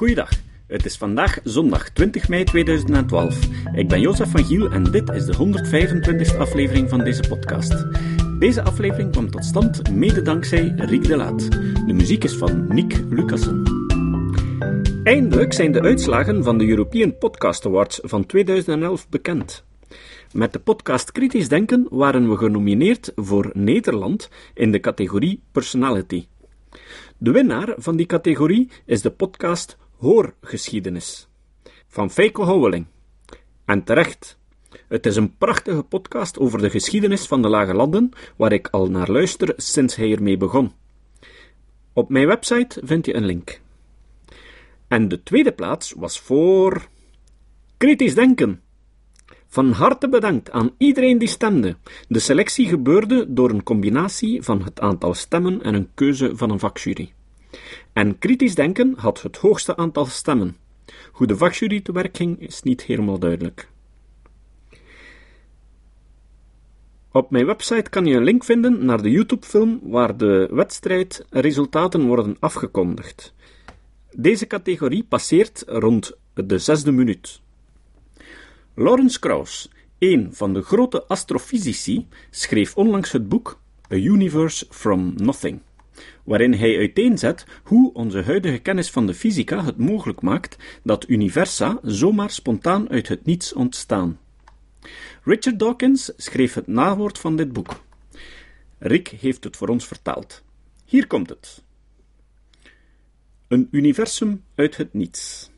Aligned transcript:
Goeiedag. 0.00 0.30
Het 0.66 0.84
is 0.84 0.96
vandaag 0.96 1.38
zondag 1.44 1.90
20 1.90 2.28
mei 2.28 2.44
2012. 2.44 3.38
Ik 3.74 3.88
ben 3.88 4.00
Jozef 4.00 4.30
van 4.30 4.44
Giel 4.44 4.70
en 4.70 4.84
dit 4.84 5.10
is 5.10 5.24
de 5.24 5.34
125e 5.34 6.38
aflevering 6.38 6.88
van 6.88 7.04
deze 7.04 7.22
podcast. 7.28 7.86
Deze 8.38 8.62
aflevering 8.62 9.10
kwam 9.10 9.30
tot 9.30 9.44
stand 9.44 9.90
mede 9.90 10.22
dankzij 10.22 10.72
Riek 10.76 11.04
de 11.04 11.16
Laat. 11.16 11.50
De 11.86 11.92
muziek 11.92 12.24
is 12.24 12.36
van 12.36 12.74
Nick 12.74 13.02
Lucassen. 13.10 13.62
Eindelijk 15.04 15.52
zijn 15.52 15.72
de 15.72 15.80
uitslagen 15.80 16.44
van 16.44 16.58
de 16.58 16.68
European 16.68 17.18
Podcast 17.18 17.66
Awards 17.66 18.00
van 18.02 18.26
2011 18.26 19.08
bekend. 19.08 19.64
Met 20.32 20.52
de 20.52 20.58
podcast 20.58 21.12
Kritisch 21.12 21.48
Denken 21.48 21.86
waren 21.90 22.30
we 22.30 22.36
genomineerd 22.36 23.12
voor 23.14 23.50
Nederland 23.52 24.28
in 24.54 24.72
de 24.72 24.80
categorie 24.80 25.42
Personality. 25.52 26.26
De 27.18 27.30
winnaar 27.30 27.74
van 27.76 27.96
die 27.96 28.06
categorie 28.06 28.70
is 28.84 29.02
de 29.02 29.10
podcast 29.10 29.78
Hoorgeschiedenis 30.00 31.28
van 31.88 32.10
Feiko 32.10 32.44
Houweling. 32.44 32.86
En 33.64 33.84
terecht. 33.84 34.38
Het 34.88 35.06
is 35.06 35.16
een 35.16 35.36
prachtige 35.36 35.82
podcast 35.82 36.38
over 36.38 36.58
de 36.58 36.70
geschiedenis 36.70 37.26
van 37.26 37.42
de 37.42 37.48
Lage 37.48 37.74
Landen, 37.74 38.10
waar 38.36 38.52
ik 38.52 38.68
al 38.68 38.90
naar 38.90 39.10
luister 39.10 39.52
sinds 39.56 39.96
hij 39.96 40.12
ermee 40.12 40.36
begon. 40.36 40.72
Op 41.92 42.08
mijn 42.08 42.26
website 42.26 42.80
vind 42.84 43.06
je 43.06 43.14
een 43.14 43.24
link. 43.24 43.60
En 44.88 45.08
de 45.08 45.22
tweede 45.22 45.52
plaats 45.52 45.92
was 45.92 46.20
voor 46.20 46.88
Kritisch 47.76 48.14
Denken. 48.14 48.62
Van 49.46 49.70
harte 49.70 50.08
bedankt 50.08 50.50
aan 50.50 50.70
iedereen 50.78 51.18
die 51.18 51.28
stemde. 51.28 51.76
De 52.08 52.18
selectie 52.18 52.68
gebeurde 52.68 53.32
door 53.32 53.50
een 53.50 53.62
combinatie 53.62 54.42
van 54.42 54.62
het 54.62 54.80
aantal 54.80 55.14
stemmen 55.14 55.62
en 55.62 55.74
een 55.74 55.90
keuze 55.94 56.36
van 56.36 56.50
een 56.50 56.58
vakjury. 56.58 57.12
En 57.92 58.18
kritisch 58.18 58.54
denken 58.54 58.94
had 58.96 59.22
het 59.22 59.36
hoogste 59.36 59.76
aantal 59.76 60.06
stemmen. 60.06 60.56
Hoe 61.12 61.26
de 61.26 61.36
vakjury 61.36 61.80
te 61.80 61.92
werk 61.92 62.16
ging 62.16 62.40
is 62.40 62.62
niet 62.62 62.82
helemaal 62.82 63.18
duidelijk. 63.18 63.68
Op 67.12 67.30
mijn 67.30 67.46
website 67.46 67.90
kan 67.90 68.06
je 68.06 68.14
een 68.14 68.24
link 68.24 68.44
vinden 68.44 68.84
naar 68.84 69.02
de 69.02 69.10
YouTube-film 69.10 69.80
waar 69.82 70.16
de 70.16 70.48
wedstrijdresultaten 70.50 72.06
worden 72.06 72.36
afgekondigd. 72.40 73.34
Deze 74.16 74.46
categorie 74.46 75.04
passeert 75.04 75.62
rond 75.66 76.16
de 76.34 76.58
zesde 76.58 76.92
minuut. 76.92 77.40
Lawrence 78.74 79.18
Krauss, 79.18 79.70
een 79.98 80.28
van 80.32 80.54
de 80.54 80.62
grote 80.62 81.04
astrofysici, 81.04 82.06
schreef 82.30 82.76
onlangs 82.76 83.12
het 83.12 83.28
boek 83.28 83.60
A 83.92 83.96
Universe 83.96 84.66
from 84.68 85.12
Nothing, 85.16 85.60
waarin 86.24 86.52
hij 86.52 86.78
uiteenzet 86.78 87.46
hoe 87.62 87.92
onze 87.92 88.22
huidige 88.22 88.58
kennis 88.58 88.90
van 88.90 89.06
de 89.06 89.14
fysica 89.14 89.64
het 89.64 89.76
mogelijk 89.76 90.20
maakt 90.20 90.56
dat 90.82 91.08
universa 91.08 91.78
zomaar 91.82 92.30
spontaan 92.30 92.88
uit 92.88 93.08
het 93.08 93.24
niets 93.24 93.52
ontstaan. 93.52 94.18
Richard 95.24 95.58
Dawkins 95.58 96.12
schreef 96.16 96.54
het 96.54 96.66
nawoord 96.66 97.18
van 97.18 97.36
dit 97.36 97.52
boek. 97.52 97.82
Rick 98.78 99.08
heeft 99.08 99.44
het 99.44 99.56
voor 99.56 99.68
ons 99.68 99.86
vertaald. 99.86 100.42
Hier 100.84 101.06
komt 101.06 101.28
het. 101.28 101.62
Een 103.48 103.68
universum 103.70 104.44
uit 104.54 104.76
het 104.76 104.92
niets. 104.92 105.50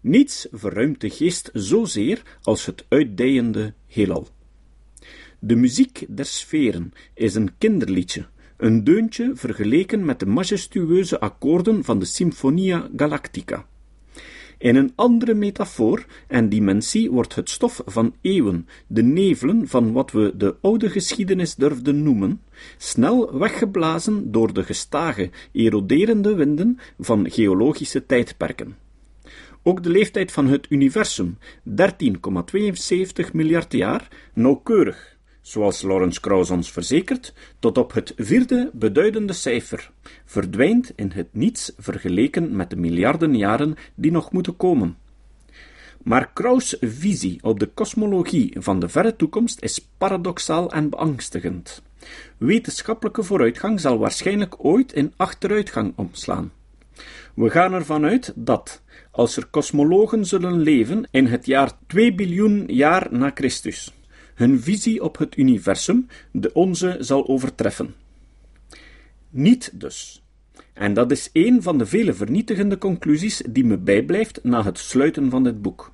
Niets 0.00 0.46
verruimt 0.50 1.00
de 1.00 1.10
geest 1.10 1.50
zozeer 1.52 2.22
als 2.42 2.66
het 2.66 2.84
uitdijende 2.88 3.74
heelal. 3.86 4.28
De 5.38 5.56
muziek 5.56 6.06
der 6.08 6.24
sferen 6.24 6.92
is 7.14 7.34
een 7.34 7.58
kinderliedje, 7.58 8.26
een 8.62 8.84
deuntje 8.84 9.30
vergeleken 9.34 10.04
met 10.04 10.20
de 10.20 10.26
majestueuze 10.26 11.20
akkoorden 11.20 11.84
van 11.84 11.98
de 11.98 12.04
Symphonia 12.04 12.88
Galactica. 12.96 13.66
In 14.58 14.76
een 14.76 14.92
andere 14.94 15.34
metafoor 15.34 16.06
en 16.28 16.48
dimensie 16.48 17.10
wordt 17.10 17.34
het 17.34 17.50
stof 17.50 17.82
van 17.86 18.14
eeuwen, 18.20 18.68
de 18.86 19.02
nevelen 19.02 19.68
van 19.68 19.92
wat 19.92 20.10
we 20.10 20.32
de 20.36 20.56
oude 20.60 20.90
geschiedenis 20.90 21.54
durfden 21.54 22.02
noemen, 22.02 22.40
snel 22.76 23.38
weggeblazen 23.38 24.32
door 24.32 24.52
de 24.52 24.62
gestage, 24.62 25.30
eroderende 25.52 26.34
winden 26.34 26.78
van 26.98 27.30
geologische 27.30 28.06
tijdperken. 28.06 28.76
Ook 29.62 29.82
de 29.82 29.90
leeftijd 29.90 30.32
van 30.32 30.46
het 30.46 30.66
universum, 30.68 31.38
13,72 31.68 33.32
miljard 33.32 33.72
jaar, 33.72 34.08
nauwkeurig, 34.34 35.11
zoals 35.42 35.82
Lawrence 35.82 36.20
Krauss 36.20 36.50
ons 36.50 36.72
verzekert, 36.72 37.32
tot 37.58 37.78
op 37.78 37.92
het 37.92 38.12
vierde 38.16 38.70
beduidende 38.72 39.32
cijfer, 39.32 39.90
verdwijnt 40.24 40.92
in 40.96 41.10
het 41.14 41.28
niets 41.30 41.72
vergeleken 41.78 42.56
met 42.56 42.70
de 42.70 42.76
miljarden 42.76 43.36
jaren 43.36 43.76
die 43.94 44.10
nog 44.10 44.32
moeten 44.32 44.56
komen. 44.56 44.96
Maar 46.02 46.30
Krauss' 46.32 46.76
visie 46.80 47.38
op 47.42 47.60
de 47.60 47.66
kosmologie 47.66 48.56
van 48.58 48.80
de 48.80 48.88
verre 48.88 49.16
toekomst 49.16 49.62
is 49.62 49.88
paradoxaal 49.98 50.72
en 50.72 50.88
beangstigend. 50.88 51.82
Wetenschappelijke 52.38 53.22
vooruitgang 53.22 53.80
zal 53.80 53.98
waarschijnlijk 53.98 54.64
ooit 54.64 54.92
in 54.92 55.12
achteruitgang 55.16 55.92
omslaan. 55.96 56.52
We 57.34 57.50
gaan 57.50 57.72
ervan 57.72 58.04
uit 58.04 58.32
dat, 58.34 58.82
als 59.10 59.36
er 59.36 59.46
kosmologen 59.46 60.26
zullen 60.26 60.60
leven 60.60 61.08
in 61.10 61.26
het 61.26 61.46
jaar 61.46 61.72
2 61.86 62.14
biljoen 62.14 62.64
jaar 62.66 63.06
na 63.10 63.30
Christus, 63.34 63.92
hun 64.42 64.60
visie 64.60 65.02
op 65.02 65.18
het 65.18 65.36
universum 65.36 66.06
de 66.32 66.52
onze 66.52 66.96
zal 67.00 67.28
overtreffen. 67.28 67.94
Niet 69.30 69.70
dus. 69.80 70.22
En 70.72 70.94
dat 70.94 71.10
is 71.10 71.30
een 71.32 71.62
van 71.62 71.78
de 71.78 71.86
vele 71.86 72.14
vernietigende 72.14 72.78
conclusies 72.78 73.42
die 73.48 73.64
me 73.64 73.78
bijblijft 73.78 74.40
na 74.42 74.64
het 74.64 74.78
sluiten 74.78 75.30
van 75.30 75.44
dit 75.44 75.62
boek. 75.62 75.92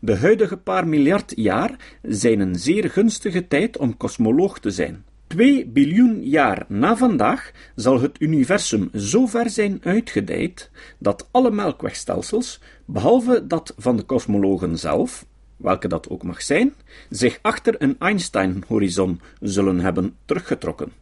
De 0.00 0.16
huidige 0.16 0.56
paar 0.56 0.88
miljard 0.88 1.32
jaar 1.36 1.98
zijn 2.02 2.40
een 2.40 2.54
zeer 2.54 2.90
gunstige 2.90 3.48
tijd 3.48 3.76
om 3.76 3.96
kosmoloog 3.96 4.58
te 4.58 4.70
zijn. 4.70 5.04
Twee 5.26 5.66
biljoen 5.66 6.24
jaar 6.24 6.64
na 6.68 6.96
vandaag 6.96 7.52
zal 7.74 8.00
het 8.00 8.20
universum 8.20 8.90
zo 8.94 9.26
ver 9.26 9.50
zijn 9.50 9.80
uitgedijd 9.82 10.70
dat 10.98 11.28
alle 11.30 11.50
melkwegstelsels, 11.50 12.60
behalve 12.84 13.46
dat 13.46 13.74
van 13.76 13.96
de 13.96 14.02
kosmologen 14.02 14.78
zelf, 14.78 15.26
welke 15.60 15.88
dat 15.88 16.08
ook 16.08 16.22
mag 16.22 16.42
zijn, 16.42 16.74
zich 17.10 17.38
achter 17.42 17.74
een 17.78 17.96
Einstein-horizon 17.98 19.20
zullen 19.40 19.80
hebben 19.80 20.16
teruggetrokken. 20.24 20.92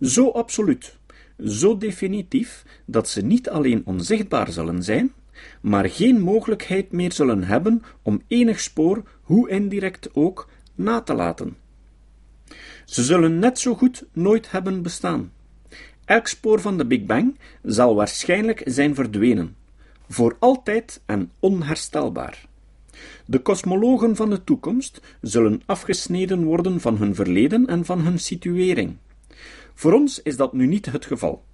Zo 0.00 0.30
absoluut, 0.30 0.96
zo 1.46 1.78
definitief, 1.78 2.64
dat 2.84 3.08
ze 3.08 3.22
niet 3.22 3.48
alleen 3.48 3.82
onzichtbaar 3.84 4.52
zullen 4.52 4.82
zijn, 4.82 5.12
maar 5.60 5.90
geen 5.90 6.20
mogelijkheid 6.20 6.92
meer 6.92 7.12
zullen 7.12 7.44
hebben 7.44 7.82
om 8.02 8.22
enig 8.28 8.60
spoor, 8.60 9.02
hoe 9.22 9.48
indirect 9.48 10.08
ook, 10.12 10.48
na 10.74 11.00
te 11.00 11.14
laten. 11.14 11.56
Ze 12.84 13.02
zullen 13.02 13.38
net 13.38 13.58
zo 13.58 13.74
goed 13.74 14.04
nooit 14.12 14.50
hebben 14.50 14.82
bestaan. 14.82 15.32
Elk 16.04 16.26
spoor 16.26 16.60
van 16.60 16.78
de 16.78 16.86
Big 16.86 17.04
Bang 17.04 17.38
zal 17.62 17.94
waarschijnlijk 17.94 18.62
zijn 18.64 18.94
verdwenen, 18.94 19.56
voor 20.08 20.36
altijd 20.38 21.00
en 21.06 21.30
onherstelbaar. 21.38 22.46
De 23.26 23.38
kosmologen 23.38 24.16
van 24.16 24.30
de 24.30 24.44
toekomst 24.44 25.00
zullen 25.20 25.62
afgesneden 25.66 26.44
worden 26.44 26.80
van 26.80 26.96
hun 26.96 27.14
verleden 27.14 27.66
en 27.66 27.84
van 27.84 28.00
hun 28.00 28.18
situering. 28.18 28.96
Voor 29.74 29.92
ons 29.92 30.22
is 30.22 30.36
dat 30.36 30.52
nu 30.52 30.66
niet 30.66 30.86
het 30.86 31.04
geval. 31.04 31.44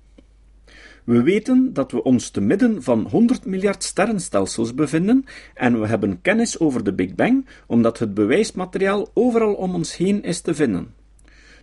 We 1.04 1.22
weten 1.22 1.72
dat 1.72 1.92
we 1.92 2.02
ons 2.02 2.30
te 2.30 2.40
midden 2.40 2.82
van 2.82 3.06
100 3.10 3.44
miljard 3.44 3.82
sterrenstelsels 3.82 4.74
bevinden 4.74 5.24
en 5.54 5.80
we 5.80 5.86
hebben 5.86 6.20
kennis 6.22 6.58
over 6.58 6.84
de 6.84 6.92
Big 6.92 7.14
Bang 7.14 7.46
omdat 7.66 7.98
het 7.98 8.14
bewijsmateriaal 8.14 9.08
overal 9.14 9.54
om 9.54 9.74
ons 9.74 9.96
heen 9.96 10.22
is 10.22 10.40
te 10.40 10.54
vinden. 10.54 10.94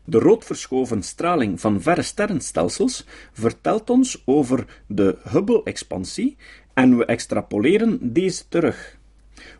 De 0.03 0.19
roodverschoven 0.19 1.03
straling 1.03 1.59
van 1.59 1.81
verre 1.81 2.01
sterrenstelsels 2.01 3.06
vertelt 3.31 3.90
ons 3.90 4.22
over 4.25 4.81
de 4.88 5.17
Hubble-expansie 5.23 6.37
en 6.73 6.97
we 6.97 7.05
extrapoleren 7.05 8.14
deze 8.14 8.47
terug. 8.49 8.97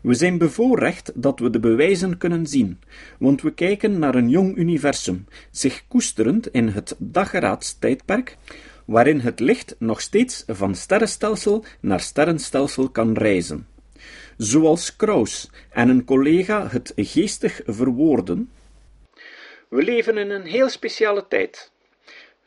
We 0.02 0.14
zijn 0.14 0.38
bevoorrecht 0.38 1.12
dat 1.14 1.38
we 1.38 1.50
de 1.50 1.60
bewijzen 1.60 2.18
kunnen 2.18 2.46
zien, 2.46 2.80
want 3.18 3.42
we 3.42 3.54
kijken 3.54 3.98
naar 3.98 4.14
een 4.14 4.28
jong 4.28 4.56
universum, 4.56 5.26
zich 5.50 5.84
koesterend 5.88 6.52
in 6.52 6.68
het 6.68 6.94
dageraadstijdperk, 6.98 8.36
waarin 8.84 9.20
het 9.20 9.40
licht 9.40 9.76
nog 9.78 10.00
steeds 10.00 10.44
van 10.46 10.74
sterrenstelsel 10.74 11.64
naar 11.80 12.00
sterrenstelsel 12.00 12.88
kan 12.88 13.12
reizen. 13.12 13.66
Zoals 14.36 14.96
Krauss 14.96 15.50
en 15.70 15.88
een 15.88 16.04
collega 16.04 16.68
het 16.68 16.92
geestig 16.96 17.60
verwoorden, 17.66 18.50
we 19.68 19.82
leven 19.82 20.16
in 20.16 20.30
een 20.30 20.46
heel 20.46 20.68
speciale 20.68 21.28
tijd. 21.28 21.70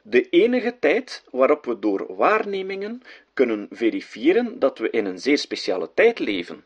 De 0.01 0.29
enige 0.29 0.75
tijd 0.79 1.23
waarop 1.31 1.65
we 1.65 1.79
door 1.79 2.15
waarnemingen 2.15 3.01
kunnen 3.33 3.67
verifiëren 3.69 4.59
dat 4.59 4.77
we 4.77 4.89
in 4.89 5.05
een 5.05 5.19
zeer 5.19 5.37
speciale 5.37 5.89
tijd 5.93 6.19
leven. 6.19 6.63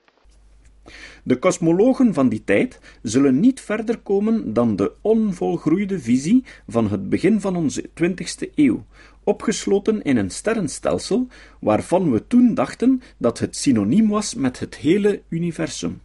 De 1.23 1.39
kosmologen 1.39 2.13
van 2.13 2.29
die 2.29 2.43
tijd 2.43 2.79
zullen 3.01 3.39
niet 3.39 3.61
verder 3.61 3.97
komen 3.97 4.53
dan 4.53 4.75
de 4.75 4.91
onvolgroeide 5.01 5.99
visie 5.99 6.43
van 6.67 6.89
het 6.89 7.09
begin 7.09 7.41
van 7.41 7.55
onze 7.55 7.89
20e 7.89 8.53
eeuw, 8.55 8.85
opgesloten 9.23 10.01
in 10.01 10.17
een 10.17 10.29
sterrenstelsel 10.29 11.27
waarvan 11.59 12.11
we 12.11 12.27
toen 12.27 12.53
dachten 12.53 13.01
dat 13.17 13.39
het 13.39 13.55
synoniem 13.55 14.09
was 14.09 14.33
met 14.33 14.59
het 14.59 14.75
hele 14.75 15.21
universum. 15.29 16.01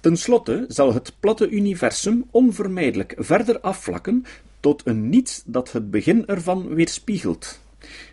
Ten 0.00 0.16
slotte 0.16 0.64
zal 0.68 0.94
het 0.94 1.16
platte 1.20 1.48
universum 1.48 2.24
onvermijdelijk 2.30 3.14
verder 3.18 3.60
afvlakken 3.60 4.24
tot 4.60 4.82
een 4.84 5.08
niets 5.08 5.42
dat 5.46 5.72
het 5.72 5.90
begin 5.90 6.26
ervan 6.26 6.74
weerspiegelt. 6.74 7.60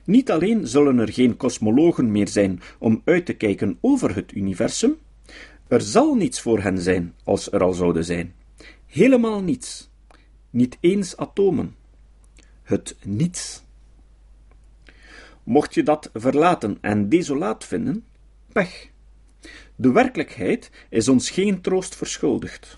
Niet 0.04 0.32
alleen 0.32 0.68
zullen 0.68 0.98
er 0.98 1.14
geen 1.14 1.38
kosmologen 1.38 2.12
meer 2.12 2.28
zijn 2.28 2.62
om 2.80 3.02
uit 3.06 3.26
te 3.26 3.34
kijken 3.34 3.78
over 3.82 4.16
het 4.16 4.32
universum, 4.32 4.98
er 5.74 5.82
zal 5.82 6.16
niets 6.16 6.42
voor 6.42 6.60
hen 6.60 6.78
zijn 6.78 7.16
als 7.24 7.52
er 7.52 7.64
al 7.64 7.74
zouden 7.74 8.06
zijn. 8.06 8.36
Helemaal 8.86 9.42
niets. 9.42 9.90
Niet 10.50 10.78
eens 10.80 11.18
atomen. 11.18 11.76
Het 12.64 12.96
niets. 13.04 13.64
Mocht 15.44 15.74
je 15.74 15.84
dat 15.84 16.10
verlaten 16.14 16.78
en 16.82 17.10
desolaat 17.10 17.66
vinden, 17.66 18.06
pech. 18.52 18.90
De 19.76 19.92
werkelijkheid 19.92 20.72
is 20.90 21.08
ons 21.08 21.30
geen 21.30 21.62
troost 21.62 21.96
verschuldigd. 21.96 22.78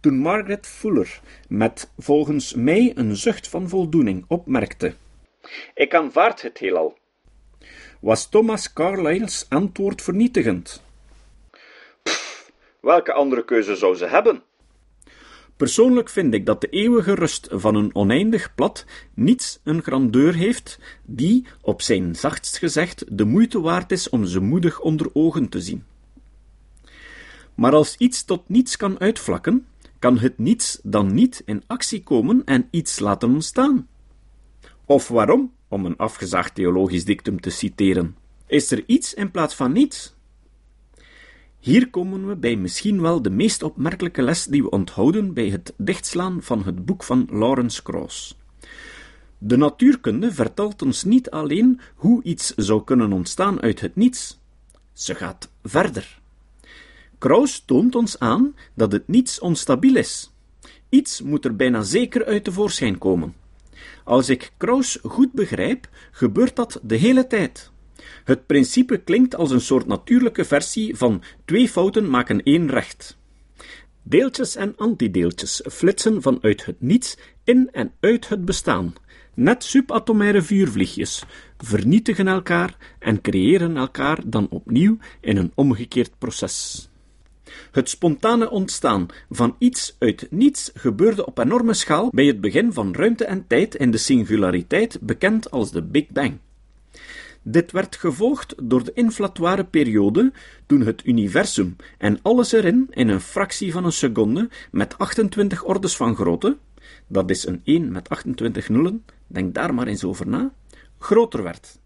Toen 0.00 0.18
Margaret 0.18 0.66
Fuller 0.66 1.20
met 1.48 1.90
volgens 1.98 2.54
mij 2.54 2.92
een 2.94 3.16
zucht 3.16 3.48
van 3.48 3.68
voldoening 3.68 4.24
opmerkte: 4.28 4.94
Ik 5.74 5.94
aanvaard 5.94 6.42
het 6.42 6.58
heelal, 6.58 6.98
was 8.00 8.28
Thomas 8.28 8.72
Carlyle's 8.72 9.46
antwoord 9.48 10.02
vernietigend. 10.02 10.82
Welke 12.82 13.12
andere 13.12 13.44
keuze 13.44 13.76
zou 13.76 13.96
ze 13.96 14.06
hebben? 14.06 14.42
Persoonlijk 15.56 16.08
vind 16.08 16.34
ik 16.34 16.46
dat 16.46 16.60
de 16.60 16.68
eeuwige 16.68 17.14
rust 17.14 17.48
van 17.50 17.74
een 17.74 17.94
oneindig 17.94 18.54
plat 18.54 18.84
niets 19.14 19.60
een 19.64 19.82
grandeur 19.82 20.34
heeft, 20.34 20.78
die, 21.04 21.46
op 21.60 21.82
zijn 21.82 22.16
zachtst 22.16 22.58
gezegd, 22.58 23.04
de 23.18 23.24
moeite 23.24 23.60
waard 23.60 23.92
is 23.92 24.08
om 24.08 24.24
ze 24.24 24.40
moedig 24.40 24.80
onder 24.80 25.10
ogen 25.12 25.48
te 25.48 25.60
zien. 25.60 25.84
Maar 27.54 27.72
als 27.72 27.96
iets 27.96 28.24
tot 28.24 28.48
niets 28.48 28.76
kan 28.76 29.00
uitvlakken, 29.00 29.66
kan 29.98 30.18
het 30.18 30.38
niets 30.38 30.80
dan 30.82 31.14
niet 31.14 31.42
in 31.44 31.62
actie 31.66 32.02
komen 32.02 32.42
en 32.44 32.68
iets 32.70 32.98
laten 32.98 33.28
ontstaan. 33.34 33.88
Of 34.84 35.08
waarom, 35.08 35.52
om 35.68 35.86
een 35.86 35.96
afgezaagd 35.96 36.54
theologisch 36.54 37.04
dictum 37.04 37.40
te 37.40 37.50
citeren, 37.50 38.16
is 38.46 38.70
er 38.70 38.82
iets 38.86 39.14
in 39.14 39.30
plaats 39.30 39.54
van 39.54 39.72
niets? 39.72 40.14
Hier 41.62 41.90
komen 41.90 42.26
we 42.26 42.36
bij 42.36 42.56
misschien 42.56 43.00
wel 43.00 43.22
de 43.22 43.30
meest 43.30 43.62
opmerkelijke 43.62 44.22
les 44.22 44.44
die 44.44 44.62
we 44.62 44.70
onthouden 44.70 45.34
bij 45.34 45.48
het 45.48 45.74
dichtslaan 45.76 46.42
van 46.42 46.64
het 46.64 46.84
boek 46.84 47.02
van 47.02 47.28
Lawrence 47.30 47.82
Krauss. 47.82 48.38
De 49.38 49.56
natuurkunde 49.56 50.32
vertelt 50.32 50.82
ons 50.82 51.04
niet 51.04 51.30
alleen 51.30 51.80
hoe 51.94 52.22
iets 52.22 52.54
zou 52.54 52.84
kunnen 52.84 53.12
ontstaan 53.12 53.60
uit 53.60 53.80
het 53.80 53.96
niets, 53.96 54.40
ze 54.92 55.14
gaat 55.14 55.50
verder. 55.62 56.20
Krauss 57.18 57.64
toont 57.64 57.94
ons 57.94 58.18
aan 58.18 58.54
dat 58.74 58.92
het 58.92 59.08
niets 59.08 59.40
onstabiel 59.40 59.96
is. 59.96 60.32
Iets 60.88 61.20
moet 61.20 61.44
er 61.44 61.56
bijna 61.56 61.82
zeker 61.82 62.24
uit 62.24 62.44
de 62.44 62.52
voorschijn 62.52 62.98
komen. 62.98 63.34
Als 64.04 64.28
ik 64.28 64.52
Krauss 64.56 64.98
goed 65.02 65.32
begrijp, 65.32 65.88
gebeurt 66.10 66.56
dat 66.56 66.80
de 66.82 66.96
hele 66.96 67.26
tijd. 67.26 67.71
Het 68.24 68.46
principe 68.46 68.98
klinkt 68.98 69.34
als 69.34 69.50
een 69.50 69.60
soort 69.60 69.86
natuurlijke 69.86 70.44
versie 70.44 70.96
van 70.96 71.22
twee 71.44 71.68
fouten 71.68 72.10
maken 72.10 72.42
één 72.42 72.70
recht. 72.70 73.16
Deeltjes 74.02 74.56
en 74.56 74.76
antideeltjes 74.76 75.62
flitsen 75.70 76.22
vanuit 76.22 76.64
het 76.64 76.80
niets 76.80 77.16
in 77.44 77.68
en 77.72 77.92
uit 78.00 78.28
het 78.28 78.44
bestaan, 78.44 78.94
net 79.34 79.64
subatomaire 79.64 80.42
vuurvliegjes, 80.42 81.24
vernietigen 81.58 82.28
elkaar 82.28 82.76
en 82.98 83.20
creëren 83.20 83.76
elkaar 83.76 84.18
dan 84.26 84.46
opnieuw 84.50 84.98
in 85.20 85.36
een 85.36 85.52
omgekeerd 85.54 86.18
proces. 86.18 86.88
Het 87.70 87.88
spontane 87.88 88.50
ontstaan 88.50 89.06
van 89.30 89.56
iets 89.58 89.96
uit 89.98 90.26
niets 90.30 90.70
gebeurde 90.74 91.26
op 91.26 91.38
enorme 91.38 91.74
schaal 91.74 92.10
bij 92.14 92.26
het 92.26 92.40
begin 92.40 92.72
van 92.72 92.94
ruimte 92.94 93.24
en 93.24 93.46
tijd 93.46 93.74
in 93.74 93.90
de 93.90 93.98
singulariteit, 93.98 94.98
bekend 95.00 95.50
als 95.50 95.72
de 95.72 95.82
Big 95.82 96.08
Bang. 96.08 96.38
Dit 97.42 97.72
werd 97.72 97.96
gevolgd 97.96 98.54
door 98.62 98.84
de 98.84 98.92
inflatoire 98.92 99.64
periode, 99.64 100.32
toen 100.66 100.80
het 100.80 101.06
universum 101.06 101.76
en 101.98 102.18
alles 102.22 102.52
erin 102.52 102.86
in 102.90 103.08
een 103.08 103.20
fractie 103.20 103.72
van 103.72 103.84
een 103.84 103.92
seconde 103.92 104.48
met 104.70 104.98
28 104.98 105.64
ordes 105.64 105.96
van 105.96 106.14
grootte, 106.14 106.58
dat 107.06 107.30
is 107.30 107.46
een 107.46 107.60
1 107.64 107.92
met 107.92 108.08
28 108.08 108.68
nullen, 108.68 109.04
denk 109.26 109.54
daar 109.54 109.74
maar 109.74 109.86
eens 109.86 110.04
over 110.04 110.28
na, 110.28 110.52
groter 110.98 111.42
werd. 111.42 111.80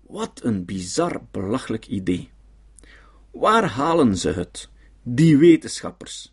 Wat 0.00 0.40
een 0.42 0.64
bizar, 0.64 1.20
belachelijk 1.30 1.86
idee. 1.86 2.30
Waar 3.30 3.64
halen 3.64 4.16
ze 4.16 4.30
het, 4.30 4.68
die 5.02 5.36
wetenschappers? 5.38 6.32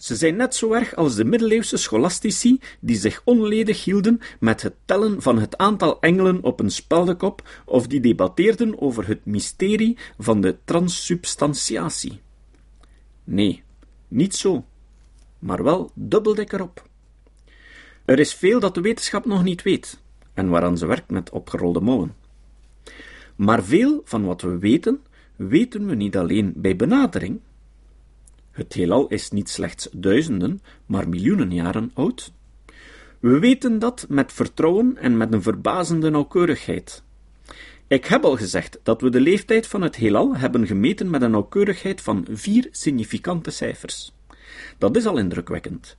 Ze 0.00 0.16
zijn 0.16 0.36
net 0.36 0.54
zo 0.54 0.72
erg 0.72 0.94
als 0.94 1.14
de 1.14 1.24
middeleeuwse 1.24 1.76
scholastici 1.76 2.60
die 2.80 2.96
zich 2.96 3.22
onledig 3.24 3.84
hielden 3.84 4.20
met 4.38 4.62
het 4.62 4.74
tellen 4.84 5.22
van 5.22 5.38
het 5.38 5.56
aantal 5.56 6.00
engelen 6.00 6.42
op 6.42 6.60
een 6.60 6.70
speldenkop 6.70 7.48
of 7.64 7.86
die 7.86 8.00
debatteerden 8.00 8.80
over 8.80 9.06
het 9.06 9.24
mysterie 9.24 9.98
van 10.18 10.40
de 10.40 10.56
transsubstantiatie. 10.64 12.20
Nee, 13.24 13.62
niet 14.08 14.36
zo, 14.36 14.64
maar 15.38 15.62
wel 15.62 15.90
dubbeldik 15.94 16.52
erop. 16.52 16.88
Er 18.04 18.18
is 18.18 18.34
veel 18.34 18.60
dat 18.60 18.74
de 18.74 18.80
wetenschap 18.80 19.24
nog 19.24 19.42
niet 19.42 19.62
weet 19.62 20.00
en 20.34 20.48
waaraan 20.48 20.78
ze 20.78 20.86
werkt 20.86 21.10
met 21.10 21.30
opgerolde 21.30 21.80
mouwen. 21.80 22.14
Maar 23.36 23.64
veel 23.64 24.00
van 24.04 24.24
wat 24.24 24.42
we 24.42 24.58
weten 24.58 25.00
weten 25.36 25.86
we 25.86 25.94
niet 25.94 26.16
alleen 26.16 26.52
bij 26.56 26.76
benadering. 26.76 27.40
Het 28.50 28.72
heelal 28.72 29.08
is 29.08 29.30
niet 29.30 29.48
slechts 29.48 29.88
duizenden, 29.92 30.62
maar 30.86 31.08
miljoenen 31.08 31.52
jaren 31.52 31.90
oud. 31.94 32.32
We 33.20 33.38
weten 33.38 33.78
dat 33.78 34.06
met 34.08 34.32
vertrouwen 34.32 34.96
en 34.96 35.16
met 35.16 35.32
een 35.32 35.42
verbazende 35.42 36.10
nauwkeurigheid. 36.10 37.02
Ik 37.86 38.04
heb 38.04 38.24
al 38.24 38.36
gezegd 38.36 38.78
dat 38.82 39.00
we 39.00 39.10
de 39.10 39.20
leeftijd 39.20 39.66
van 39.66 39.82
het 39.82 39.96
heelal 39.96 40.36
hebben 40.36 40.66
gemeten 40.66 41.10
met 41.10 41.22
een 41.22 41.30
nauwkeurigheid 41.30 42.00
van 42.00 42.26
vier 42.30 42.68
significante 42.70 43.50
cijfers. 43.50 44.12
Dat 44.78 44.96
is 44.96 45.06
al 45.06 45.18
indrukwekkend. 45.18 45.96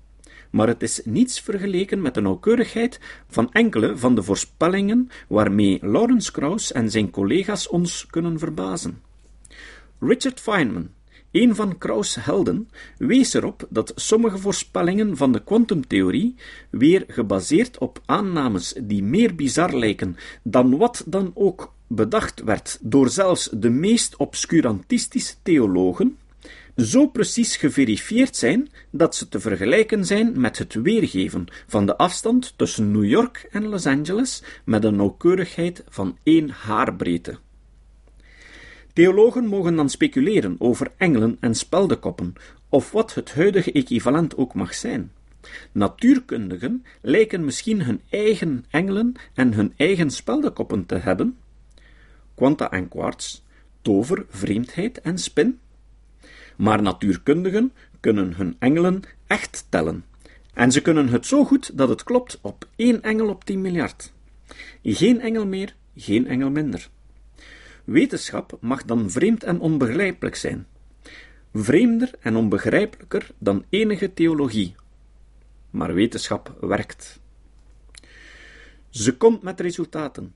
Maar 0.50 0.68
het 0.68 0.84
is 0.84 1.02
niets 1.04 1.40
vergeleken 1.40 2.02
met 2.02 2.14
de 2.14 2.22
nauwkeurigheid 2.22 3.00
van 3.28 3.52
enkele 3.52 3.98
van 3.98 4.16
de 4.16 4.24
voorspellingen 4.24 5.10
waarmee 5.28 5.80
Lawrence 5.82 6.32
Krauss 6.32 6.72
en 6.72 6.92
zijn 6.92 7.10
collega's 7.10 7.68
ons 7.68 8.06
kunnen 8.06 8.40
verbazen. 8.40 9.02
Richard 10.00 10.40
Feynman, 10.40 10.90
een 11.32 11.56
van 11.56 11.78
Krauss' 11.78 12.16
helden, 12.16 12.70
wees 12.98 13.34
erop 13.34 13.68
dat 13.70 13.92
sommige 13.96 14.38
voorspellingen 14.38 15.18
van 15.18 15.32
de 15.32 15.44
kwantumtheorie, 15.44 16.36
weer 16.70 17.04
gebaseerd 17.08 17.78
op 17.78 18.02
aannames 18.06 18.74
die 18.82 19.04
meer 19.04 19.36
bizar 19.36 19.78
lijken 19.78 20.18
dan 20.44 20.78
wat 20.78 21.04
dan 21.06 21.32
ook 21.34 21.74
bedacht 21.88 22.42
werd 22.44 22.78
door 22.82 23.10
zelfs 23.10 23.50
de 23.54 23.70
meest 23.70 24.16
obscurantistische 24.16 25.36
theologen, 25.44 26.18
zo 26.76 27.08
precies 27.08 27.56
geverifieerd 27.56 28.36
zijn 28.36 28.70
dat 28.90 29.16
ze 29.16 29.30
te 29.30 29.40
vergelijken 29.40 30.06
zijn 30.06 30.40
met 30.40 30.58
het 30.58 30.74
weergeven 30.74 31.46
van 31.68 31.86
de 31.86 31.98
afstand 31.98 32.54
tussen 32.56 32.92
New 32.92 33.06
York 33.06 33.48
en 33.52 33.68
Los 33.68 33.86
Angeles 33.86 34.44
met 34.66 34.84
een 34.84 34.96
nauwkeurigheid 34.96 35.84
van 35.90 36.18
één 36.24 36.50
haarbreedte. 36.50 37.38
Theologen 38.94 39.46
mogen 39.46 39.76
dan 39.76 39.90
speculeren 39.90 40.56
over 40.60 40.92
engelen 40.98 41.38
en 41.40 41.56
speldekoppen, 41.56 42.34
of 42.70 42.92
wat 42.92 43.14
het 43.14 43.34
huidige 43.34 43.72
equivalent 43.72 44.38
ook 44.38 44.54
mag 44.54 44.74
zijn. 44.74 45.12
Natuurkundigen 45.72 46.86
lijken 47.02 47.46
misschien 47.46 47.84
hun 47.84 48.02
eigen 48.10 48.66
engelen 48.70 49.14
en 49.34 49.54
hun 49.54 49.74
eigen 49.78 50.10
speldekoppen 50.10 50.86
te 50.86 50.96
hebben. 50.96 51.38
Quanta 52.36 52.72
en 52.72 52.88
quartz, 52.88 53.42
tover, 53.82 54.26
vreemdheid 54.30 55.02
en 55.02 55.18
spin. 55.18 55.60
Maar 56.56 56.82
natuurkundigen 56.82 57.74
kunnen 58.00 58.34
hun 58.34 58.56
engelen 58.60 59.02
echt 59.28 59.66
tellen. 59.70 60.06
En 60.54 60.72
ze 60.72 60.82
kunnen 60.82 61.10
het 61.10 61.26
zo 61.26 61.46
goed 61.46 61.78
dat 61.78 61.90
het 61.90 62.04
klopt 62.04 62.40
op 62.42 62.68
één 62.76 63.02
engel 63.02 63.30
op 63.30 63.44
10 63.44 63.62
miljard. 63.62 64.14
Geen 64.84 65.22
engel 65.22 65.46
meer, 65.46 65.76
geen 65.96 66.28
engel 66.28 66.50
minder. 66.50 66.90
Wetenschap 67.84 68.58
mag 68.62 68.86
dan 68.86 69.10
vreemd 69.10 69.44
en 69.44 69.60
onbegrijpelijk 69.60 70.36
zijn. 70.36 70.68
Vreemder 71.54 72.12
en 72.20 72.36
onbegrijpelijker 72.36 73.30
dan 73.38 73.66
enige 73.70 74.14
theologie. 74.14 74.76
Maar 75.70 75.94
wetenschap 75.94 76.58
werkt. 76.60 77.20
Ze 78.90 79.18
komt 79.18 79.42
met 79.42 79.60
resultaten. 79.60 80.34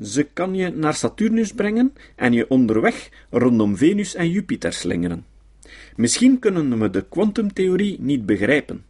Ze 0.00 0.22
kan 0.32 0.54
je 0.54 0.70
naar 0.70 0.94
Saturnus 0.94 1.52
brengen 1.52 1.92
en 2.16 2.32
je 2.32 2.50
onderweg 2.50 3.26
rondom 3.30 3.76
Venus 3.76 4.14
en 4.14 4.30
Jupiter 4.30 4.72
slingeren. 4.72 5.26
Misschien 5.96 6.38
kunnen 6.38 6.78
we 6.78 6.90
de 6.90 7.04
kwantumtheorie 7.08 8.00
niet 8.00 8.26
begrijpen. 8.26 8.84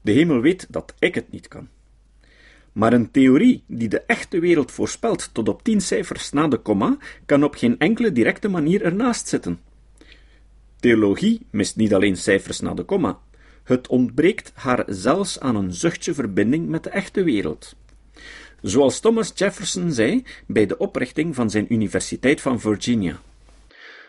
De 0.00 0.12
hemel 0.12 0.40
weet 0.40 0.66
dat 0.70 0.94
ik 0.98 1.14
het 1.14 1.30
niet 1.30 1.48
kan. 1.48 1.68
Maar 2.78 2.92
een 2.92 3.10
theorie 3.10 3.62
die 3.66 3.88
de 3.88 4.00
echte 4.00 4.38
wereld 4.38 4.70
voorspelt 4.70 5.30
tot 5.32 5.48
op 5.48 5.62
tien 5.62 5.80
cijfers 5.80 6.30
na 6.30 6.48
de 6.48 6.56
komma, 6.56 6.96
kan 7.26 7.44
op 7.44 7.54
geen 7.54 7.78
enkele 7.78 8.12
directe 8.12 8.48
manier 8.48 8.82
ernaast 8.82 9.28
zitten. 9.28 9.60
Theologie 10.80 11.46
mist 11.50 11.76
niet 11.76 11.94
alleen 11.94 12.16
cijfers 12.16 12.60
na 12.60 12.74
de 12.74 12.82
komma, 12.82 13.18
het 13.64 13.88
ontbreekt 13.88 14.52
haar 14.54 14.84
zelfs 14.86 15.40
aan 15.40 15.56
een 15.56 15.72
zuchtje 15.72 16.14
verbinding 16.14 16.68
met 16.68 16.84
de 16.84 16.90
echte 16.90 17.22
wereld. 17.22 17.76
Zoals 18.62 19.00
Thomas 19.00 19.32
Jefferson 19.34 19.92
zei 19.92 20.24
bij 20.46 20.66
de 20.66 20.78
oprichting 20.78 21.34
van 21.34 21.50
zijn 21.50 21.72
Universiteit 21.72 22.40
van 22.40 22.60
Virginia. 22.60 23.20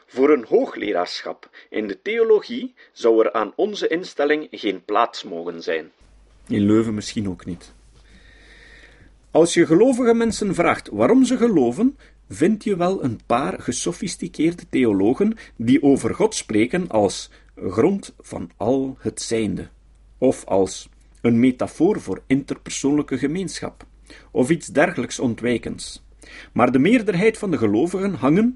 Voor 0.06 0.30
een 0.30 0.46
hoogleraarschap 0.48 1.50
in 1.70 1.88
de 1.88 2.02
theologie 2.02 2.74
zou 2.92 3.26
er 3.26 3.34
aan 3.34 3.54
onze 3.56 3.88
instelling 3.88 4.48
geen 4.52 4.86
plaats 4.86 5.24
mogen 5.24 5.64
zijn. 5.64 5.92
In 6.48 6.66
Leuven 6.66 6.94
misschien 6.94 7.30
ook 7.30 7.46
niet. 7.46 7.78
Als 9.32 9.54
je 9.54 9.66
gelovige 9.66 10.14
mensen 10.14 10.56
vraagt 10.56 10.90
waarom 10.92 11.26
ze 11.26 11.38
geloven, 11.38 11.98
vind 12.30 12.64
je 12.64 12.76
wel 12.78 13.04
een 13.04 13.20
paar 13.26 13.62
gesofisticeerde 13.62 14.64
theologen 14.70 15.38
die 15.56 15.84
over 15.84 16.16
God 16.16 16.36
spreken 16.36 16.88
als 16.88 17.32
grond 17.56 18.14
van 18.20 18.52
al 18.58 18.98
het 19.00 19.22
zijnde, 19.22 19.68
of 20.18 20.46
als 20.46 20.90
een 21.22 21.40
metafoor 21.40 22.02
voor 22.02 22.22
interpersoonlijke 22.28 23.18
gemeenschap, 23.18 23.86
of 24.32 24.50
iets 24.50 24.68
dergelijks 24.68 25.20
ontwijkends. 25.20 26.06
Maar 26.54 26.72
de 26.72 26.80
meerderheid 26.80 27.38
van 27.38 27.52
de 27.52 27.58
gelovigen 27.58 28.14
hangen, 28.14 28.56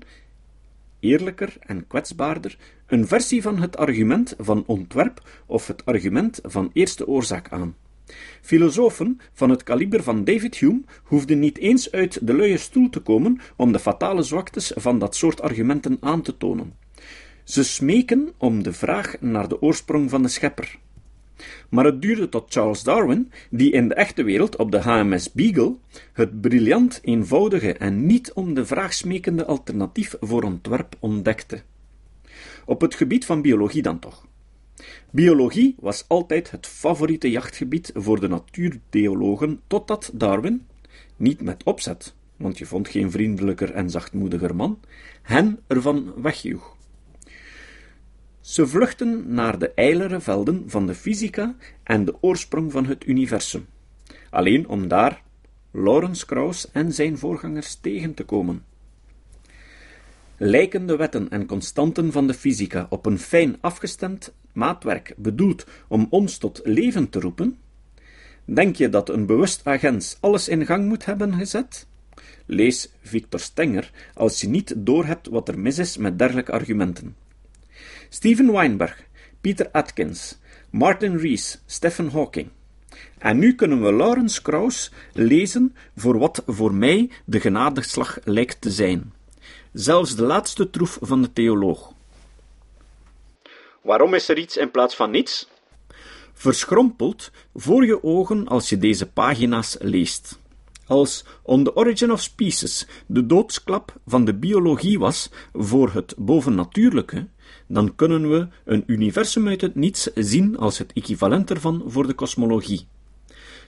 eerlijker 0.99 1.55
en 1.59 1.87
kwetsbaarder, 1.87 2.57
een 2.87 3.07
versie 3.07 3.41
van 3.41 3.59
het 3.59 3.77
argument 3.77 4.35
van 4.37 4.63
ontwerp 4.65 5.43
of 5.45 5.67
het 5.67 5.85
argument 5.85 6.39
van 6.43 6.69
eerste 6.73 7.07
oorzaak 7.07 7.49
aan. 7.49 7.75
Filosofen 8.41 9.19
van 9.33 9.49
het 9.49 9.63
kaliber 9.63 10.03
van 10.03 10.23
David 10.23 10.55
Hume 10.55 10.81
hoefden 11.03 11.39
niet 11.39 11.57
eens 11.57 11.91
uit 11.91 12.27
de 12.27 12.33
luie 12.33 12.57
stoel 12.57 12.89
te 12.89 12.99
komen 12.99 13.39
om 13.55 13.71
de 13.71 13.79
fatale 13.79 14.23
zwaktes 14.23 14.71
van 14.75 14.99
dat 14.99 15.15
soort 15.15 15.41
argumenten 15.41 15.97
aan 15.99 16.21
te 16.21 16.37
tonen. 16.37 16.73
Ze 17.43 17.63
smeken 17.63 18.33
om 18.37 18.63
de 18.63 18.73
vraag 18.73 19.15
naar 19.19 19.47
de 19.47 19.61
oorsprong 19.61 20.09
van 20.09 20.21
de 20.21 20.27
schepper. 20.27 20.79
Maar 21.69 21.85
het 21.85 22.01
duurde 22.01 22.29
tot 22.29 22.53
Charles 22.53 22.83
Darwin, 22.83 23.31
die 23.49 23.71
in 23.71 23.87
de 23.87 23.93
echte 23.93 24.23
wereld 24.23 24.55
op 24.55 24.71
de 24.71 24.81
HMS 24.81 25.31
Beagle 25.31 25.75
het 26.13 26.41
briljant 26.41 26.99
eenvoudige 27.03 27.73
en 27.73 28.05
niet 28.05 28.33
om 28.33 28.53
de 28.53 28.65
vraag 28.65 28.93
smekende 28.93 29.45
alternatief 29.45 30.15
voor 30.19 30.43
ontwerp 30.43 30.95
ontdekte. 30.99 31.61
Op 32.65 32.81
het 32.81 32.95
gebied 32.95 33.25
van 33.25 33.41
biologie 33.41 33.81
dan 33.81 33.99
toch. 33.99 34.25
Biologie 35.15 35.75
was 35.79 36.05
altijd 36.07 36.51
het 36.51 36.67
favoriete 36.67 37.29
jachtgebied 37.29 37.91
voor 37.93 38.19
de 38.19 38.27
natuurtheologen, 38.27 39.61
totdat 39.67 40.11
Darwin, 40.13 40.67
niet 41.15 41.41
met 41.41 41.63
opzet, 41.63 42.15
want 42.35 42.57
je 42.57 42.65
vond 42.65 42.87
geen 42.87 43.11
vriendelijker 43.11 43.71
en 43.71 43.89
zachtmoediger 43.89 44.55
man, 44.55 44.79
hen 45.21 45.59
ervan 45.67 46.13
wegjoeg. 46.21 46.75
Ze 48.39 48.67
vluchten 48.67 49.33
naar 49.33 49.59
de 49.59 49.73
ijlere 49.73 50.19
velden 50.19 50.63
van 50.69 50.87
de 50.87 50.95
fysica 50.95 51.55
en 51.83 52.05
de 52.05 52.15
oorsprong 52.21 52.71
van 52.71 52.85
het 52.85 53.07
universum, 53.07 53.65
alleen 54.29 54.67
om 54.67 54.87
daar 54.87 55.21
Lawrence 55.71 56.25
Krauss 56.25 56.71
en 56.71 56.93
zijn 56.93 57.17
voorgangers 57.17 57.75
tegen 57.75 58.13
te 58.13 58.23
komen 58.23 58.63
lijken 60.45 60.85
de 60.85 60.95
wetten 60.95 61.29
en 61.29 61.45
constanten 61.45 62.11
van 62.11 62.27
de 62.27 62.33
fysica 62.33 62.87
op 62.89 63.05
een 63.05 63.19
fijn 63.19 63.57
afgestemd 63.61 64.33
maatwerk 64.53 65.13
bedoeld 65.17 65.65
om 65.87 66.07
ons 66.09 66.37
tot 66.37 66.61
leven 66.63 67.09
te 67.09 67.19
roepen? 67.19 67.57
Denk 68.45 68.75
je 68.75 68.89
dat 68.89 69.09
een 69.09 69.25
bewust 69.25 69.61
agent 69.63 70.17
alles 70.19 70.47
in 70.47 70.65
gang 70.65 70.87
moet 70.87 71.05
hebben 71.05 71.33
gezet? 71.33 71.87
Lees 72.45 72.91
Victor 73.01 73.39
Stenger 73.39 73.91
als 74.13 74.41
je 74.41 74.47
niet 74.47 74.73
doorhebt 74.77 75.27
wat 75.27 75.47
er 75.47 75.59
mis 75.59 75.77
is 75.77 75.97
met 75.97 76.19
dergelijke 76.19 76.51
argumenten. 76.51 77.15
Steven 78.09 78.51
Weinberg, 78.51 79.03
Peter 79.41 79.69
Atkins, 79.71 80.39
Martin 80.69 81.17
Rees, 81.17 81.61
Stephen 81.65 82.09
Hawking. 82.09 82.47
En 83.17 83.37
nu 83.37 83.55
kunnen 83.55 83.81
we 83.81 83.91
Lawrence 83.91 84.41
Krauss 84.41 84.91
lezen 85.13 85.75
voor 85.95 86.17
wat 86.17 86.43
voor 86.45 86.73
mij 86.73 87.09
de 87.25 87.39
genadeslag 87.39 88.19
lijkt 88.23 88.61
te 88.61 88.71
zijn 88.71 89.13
zelfs 89.73 90.15
de 90.15 90.23
laatste 90.23 90.69
troef 90.69 90.97
van 91.01 91.21
de 91.21 91.33
theoloog. 91.33 91.91
Waarom 93.81 94.13
is 94.13 94.29
er 94.29 94.37
iets 94.37 94.57
in 94.57 94.71
plaats 94.71 94.95
van 94.95 95.11
niets? 95.11 95.47
Verschrompeld 96.33 97.31
voor 97.53 97.85
je 97.85 98.03
ogen 98.03 98.47
als 98.47 98.69
je 98.69 98.77
deze 98.77 99.05
pagina's 99.05 99.75
leest. 99.79 100.39
Als 100.85 101.25
On 101.41 101.63
the 101.63 101.75
Origin 101.75 102.11
of 102.11 102.21
Species 102.21 102.87
de 103.05 103.25
doodsklap 103.25 103.95
van 104.05 104.25
de 104.25 104.33
biologie 104.33 104.99
was 104.99 105.29
voor 105.53 105.93
het 105.93 106.13
bovennatuurlijke, 106.17 107.27
dan 107.67 107.95
kunnen 107.95 108.29
we 108.29 108.47
een 108.65 108.83
universum 108.85 109.47
uit 109.47 109.61
het 109.61 109.75
niets 109.75 110.09
zien 110.15 110.57
als 110.57 110.77
het 110.77 110.93
equivalent 110.93 111.49
ervan 111.49 111.83
voor 111.85 112.07
de 112.07 112.13
kosmologie. 112.13 112.87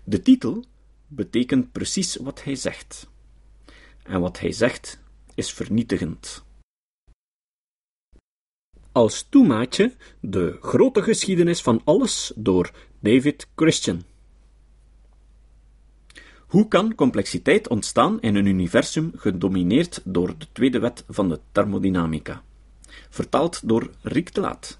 De 0.04 0.22
titel 0.22 0.64
betekent 1.08 1.72
precies 1.72 2.16
wat 2.16 2.44
hij 2.44 2.56
zegt. 2.56 3.08
En 4.04 4.20
wat 4.20 4.40
hij 4.40 4.52
zegt 4.52 5.04
is 5.36 5.54
vernietigend. 5.54 6.44
Als 8.92 9.26
toemaatje 9.30 9.94
de 10.20 10.58
grote 10.62 11.02
geschiedenis 11.02 11.62
van 11.62 11.82
alles 11.84 12.32
door 12.36 12.72
David 13.00 13.48
Christian. 13.56 14.04
Hoe 16.48 16.68
kan 16.68 16.96
complexiteit 16.96 17.68
ontstaan 17.68 18.22
in 18.22 18.36
een 18.36 18.46
universum 18.46 19.12
gedomineerd 19.16 20.02
door 20.04 20.38
de 20.38 20.46
tweede 20.52 20.80
wet 20.80 21.04
van 21.10 21.30
de 21.30 21.40
thermodynamica? 21.52 22.44
Vertaald 23.10 23.68
door 23.68 23.90
Rick 24.02 24.34
de 24.34 24.42
Laat. 24.42 24.80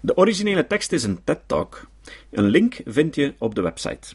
De 0.00 0.16
originele 0.16 0.66
tekst 0.66 0.92
is 0.92 1.02
een 1.02 1.24
TED-talk. 1.24 1.88
Een 2.30 2.48
link 2.48 2.80
vind 2.84 3.14
je 3.14 3.34
op 3.38 3.54
de 3.54 3.60
website. 3.60 4.14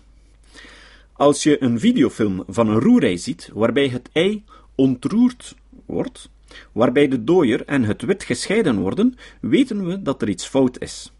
Als 1.13 1.44
je 1.44 1.63
een 1.63 1.80
videofilm 1.80 2.44
van 2.48 2.68
een 2.68 2.80
roerij 2.80 3.18
ziet 3.18 3.50
waarbij 3.54 3.88
het 3.88 4.10
ei 4.12 4.44
ontroerd 4.75 5.56
wordt, 5.86 6.30
waarbij 6.72 7.08
de 7.08 7.24
dooier 7.24 7.65
en 7.65 7.84
het 7.84 8.01
wit 8.01 8.24
gescheiden 8.24 8.80
worden, 8.80 9.15
weten 9.42 9.86
we 9.86 10.01
dat 10.01 10.22
er 10.22 10.30
iets 10.30 10.48
fout 10.48 10.82
is. 10.82 11.12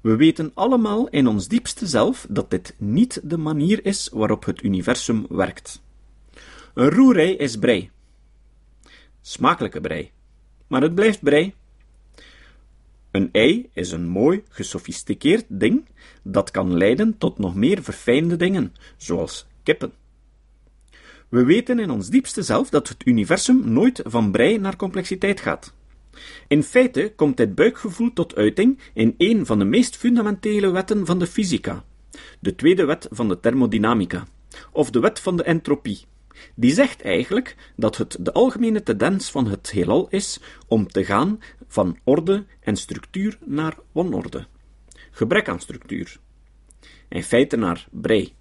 We 0.00 0.16
weten 0.16 0.50
allemaal 0.54 1.08
in 1.08 1.26
ons 1.26 1.48
diepste 1.48 1.86
zelf 1.86 2.26
dat 2.28 2.50
dit 2.50 2.74
niet 2.78 3.20
de 3.24 3.36
manier 3.36 3.84
is 3.84 4.08
waarop 4.12 4.44
het 4.44 4.62
universum 4.62 5.26
werkt. 5.28 5.82
Een 6.74 6.90
roerij 6.90 7.32
is 7.32 7.56
brei. 7.56 7.90
Smakelijke 9.20 9.80
brei. 9.80 10.10
Maar 10.66 10.82
het 10.82 10.94
blijft 10.94 11.22
brei. 11.22 11.54
Een 13.10 13.28
ei 13.32 13.68
is 13.72 13.90
een 13.90 14.08
mooi, 14.08 14.42
gesofisticeerd 14.48 15.44
ding 15.48 15.84
dat 16.22 16.50
kan 16.50 16.76
leiden 16.76 17.18
tot 17.18 17.38
nog 17.38 17.54
meer 17.54 17.82
verfijnde 17.82 18.36
dingen, 18.36 18.74
zoals 18.96 19.46
kippen. 19.62 19.92
We 21.28 21.44
weten 21.44 21.78
in 21.78 21.90
ons 21.90 22.08
diepste 22.08 22.42
zelf 22.42 22.70
dat 22.70 22.88
het 22.88 23.06
universum 23.06 23.72
nooit 23.72 24.00
van 24.04 24.30
brei 24.30 24.58
naar 24.58 24.76
complexiteit 24.76 25.40
gaat. 25.40 25.74
In 26.46 26.62
feite 26.62 27.12
komt 27.16 27.36
dit 27.36 27.54
buikgevoel 27.54 28.12
tot 28.12 28.34
uiting 28.34 28.78
in 28.94 29.14
een 29.18 29.46
van 29.46 29.58
de 29.58 29.64
meest 29.64 29.96
fundamentele 29.96 30.70
wetten 30.70 31.06
van 31.06 31.18
de 31.18 31.26
fysica, 31.26 31.84
de 32.40 32.54
tweede 32.54 32.84
wet 32.84 33.08
van 33.10 33.28
de 33.28 33.40
thermodynamica, 33.40 34.26
of 34.72 34.90
de 34.90 35.00
wet 35.00 35.20
van 35.20 35.36
de 35.36 35.42
entropie. 35.42 36.04
Die 36.54 36.72
zegt 36.72 37.02
eigenlijk 37.02 37.56
dat 37.76 37.96
het 37.96 38.16
de 38.20 38.32
algemene 38.32 38.82
tendens 38.82 39.30
van 39.30 39.46
het 39.46 39.70
heelal 39.70 40.08
is 40.08 40.40
om 40.66 40.88
te 40.88 41.04
gaan 41.04 41.40
van 41.66 41.98
orde 42.04 42.44
en 42.60 42.76
structuur 42.76 43.38
naar 43.44 43.76
wanorde, 43.92 44.46
gebrek 45.10 45.48
aan 45.48 45.60
structuur, 45.60 46.18
in 47.08 47.22
feite 47.22 47.56
naar 47.56 47.86
brei. 47.90 48.36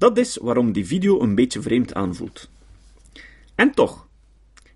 Dat 0.00 0.18
is 0.18 0.36
waarom 0.36 0.72
die 0.72 0.86
video 0.86 1.20
een 1.20 1.34
beetje 1.34 1.62
vreemd 1.62 1.94
aanvoelt. 1.94 2.48
En 3.54 3.70
toch, 3.70 4.06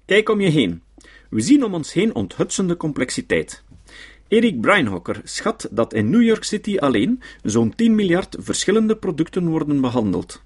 kijk 0.05 0.29
om 0.29 0.41
je 0.41 0.51
heen. 0.51 0.83
We 1.31 1.41
zien 1.41 1.65
om 1.65 1.75
ons 1.75 1.93
heen 1.93 2.15
onthutsende 2.15 2.77
complexiteit. 2.77 3.63
Erik 4.29 4.61
Breinhocker 4.61 5.21
schat 5.25 5.69
dat 5.71 5.93
in 5.93 6.11
New 6.11 6.23
York 6.23 6.45
City 6.45 6.77
alleen 6.79 7.23
zo'n 7.43 7.75
10 7.75 7.95
miljard 7.95 8.37
verschillende 8.39 8.97
producten 8.97 9.49
worden 9.49 9.81
behandeld. 9.81 10.43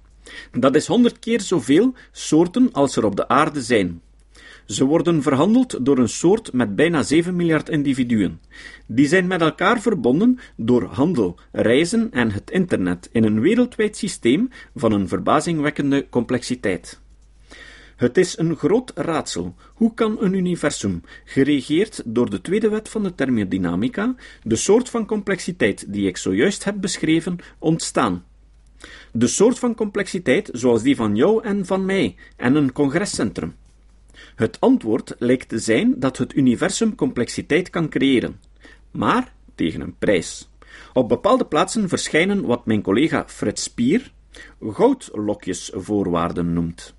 Dat 0.51 0.75
is 0.75 0.87
100 0.87 1.19
keer 1.19 1.41
zoveel 1.41 1.93
soorten 2.11 2.71
als 2.71 2.95
er 2.95 3.05
op 3.05 3.15
de 3.15 3.27
aarde 3.27 3.61
zijn. 3.61 4.01
Ze 4.69 4.85
worden 4.85 5.21
verhandeld 5.21 5.85
door 5.85 5.97
een 5.97 6.09
soort 6.09 6.53
met 6.53 6.75
bijna 6.75 7.03
7 7.03 7.35
miljard 7.35 7.69
individuen. 7.69 8.41
Die 8.87 9.07
zijn 9.07 9.27
met 9.27 9.41
elkaar 9.41 9.81
verbonden 9.81 10.39
door 10.55 10.83
handel, 10.83 11.39
reizen 11.51 12.11
en 12.11 12.31
het 12.31 12.51
internet 12.51 13.09
in 13.11 13.23
een 13.23 13.39
wereldwijd 13.39 13.97
systeem 13.97 14.49
van 14.75 14.91
een 14.91 15.07
verbazingwekkende 15.07 16.09
complexiteit. 16.09 17.01
Het 17.95 18.17
is 18.17 18.37
een 18.37 18.55
groot 18.55 18.91
raadsel. 18.95 19.55
Hoe 19.73 19.93
kan 19.93 20.17
een 20.19 20.33
universum, 20.33 21.01
geregeerd 21.25 22.01
door 22.05 22.29
de 22.29 22.41
tweede 22.41 22.69
wet 22.69 22.89
van 22.89 23.03
de 23.03 23.15
thermodynamica, 23.15 24.15
de 24.43 24.55
soort 24.55 24.89
van 24.89 25.05
complexiteit 25.05 25.93
die 25.93 26.07
ik 26.07 26.17
zojuist 26.17 26.63
heb 26.63 26.81
beschreven, 26.81 27.37
ontstaan? 27.59 28.23
De 29.11 29.27
soort 29.27 29.59
van 29.59 29.75
complexiteit 29.75 30.49
zoals 30.53 30.81
die 30.81 30.95
van 30.95 31.15
jou 31.15 31.43
en 31.43 31.65
van 31.65 31.85
mij 31.85 32.15
en 32.35 32.55
een 32.55 32.71
congrescentrum. 32.71 33.53
Het 34.35 34.59
antwoord 34.59 35.15
lijkt 35.17 35.49
te 35.49 35.59
zijn 35.59 35.99
dat 35.99 36.17
het 36.17 36.35
universum 36.35 36.95
complexiteit 36.95 37.69
kan 37.69 37.89
creëren, 37.89 38.39
maar 38.91 39.33
tegen 39.55 39.81
een 39.81 39.97
prijs. 39.97 40.49
Op 40.93 41.09
bepaalde 41.09 41.45
plaatsen 41.45 41.89
verschijnen 41.89 42.45
wat 42.45 42.65
mijn 42.65 42.81
collega 42.81 43.27
Fred 43.27 43.59
Spier 43.59 44.11
goudlokjesvoorwaarden 44.61 46.53
noemt. 46.53 46.95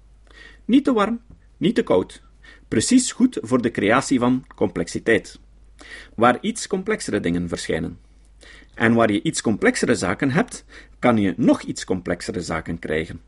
Niet 0.64 0.84
te 0.84 0.92
warm, 0.92 1.20
niet 1.56 1.74
te 1.74 1.82
koud. 1.82 2.22
Precies 2.68 3.12
goed 3.12 3.38
voor 3.40 3.62
de 3.62 3.70
creatie 3.70 4.18
van 4.18 4.44
complexiteit. 4.54 5.40
Waar 6.14 6.38
iets 6.40 6.66
complexere 6.66 7.20
dingen 7.20 7.48
verschijnen. 7.48 7.98
En 8.74 8.94
waar 8.94 9.12
je 9.12 9.22
iets 9.22 9.40
complexere 9.40 9.94
zaken 9.94 10.30
hebt, 10.30 10.64
kan 10.98 11.16
je 11.16 11.34
nog 11.36 11.62
iets 11.62 11.84
complexere 11.84 12.40
zaken 12.40 12.78
krijgen. 12.78 13.20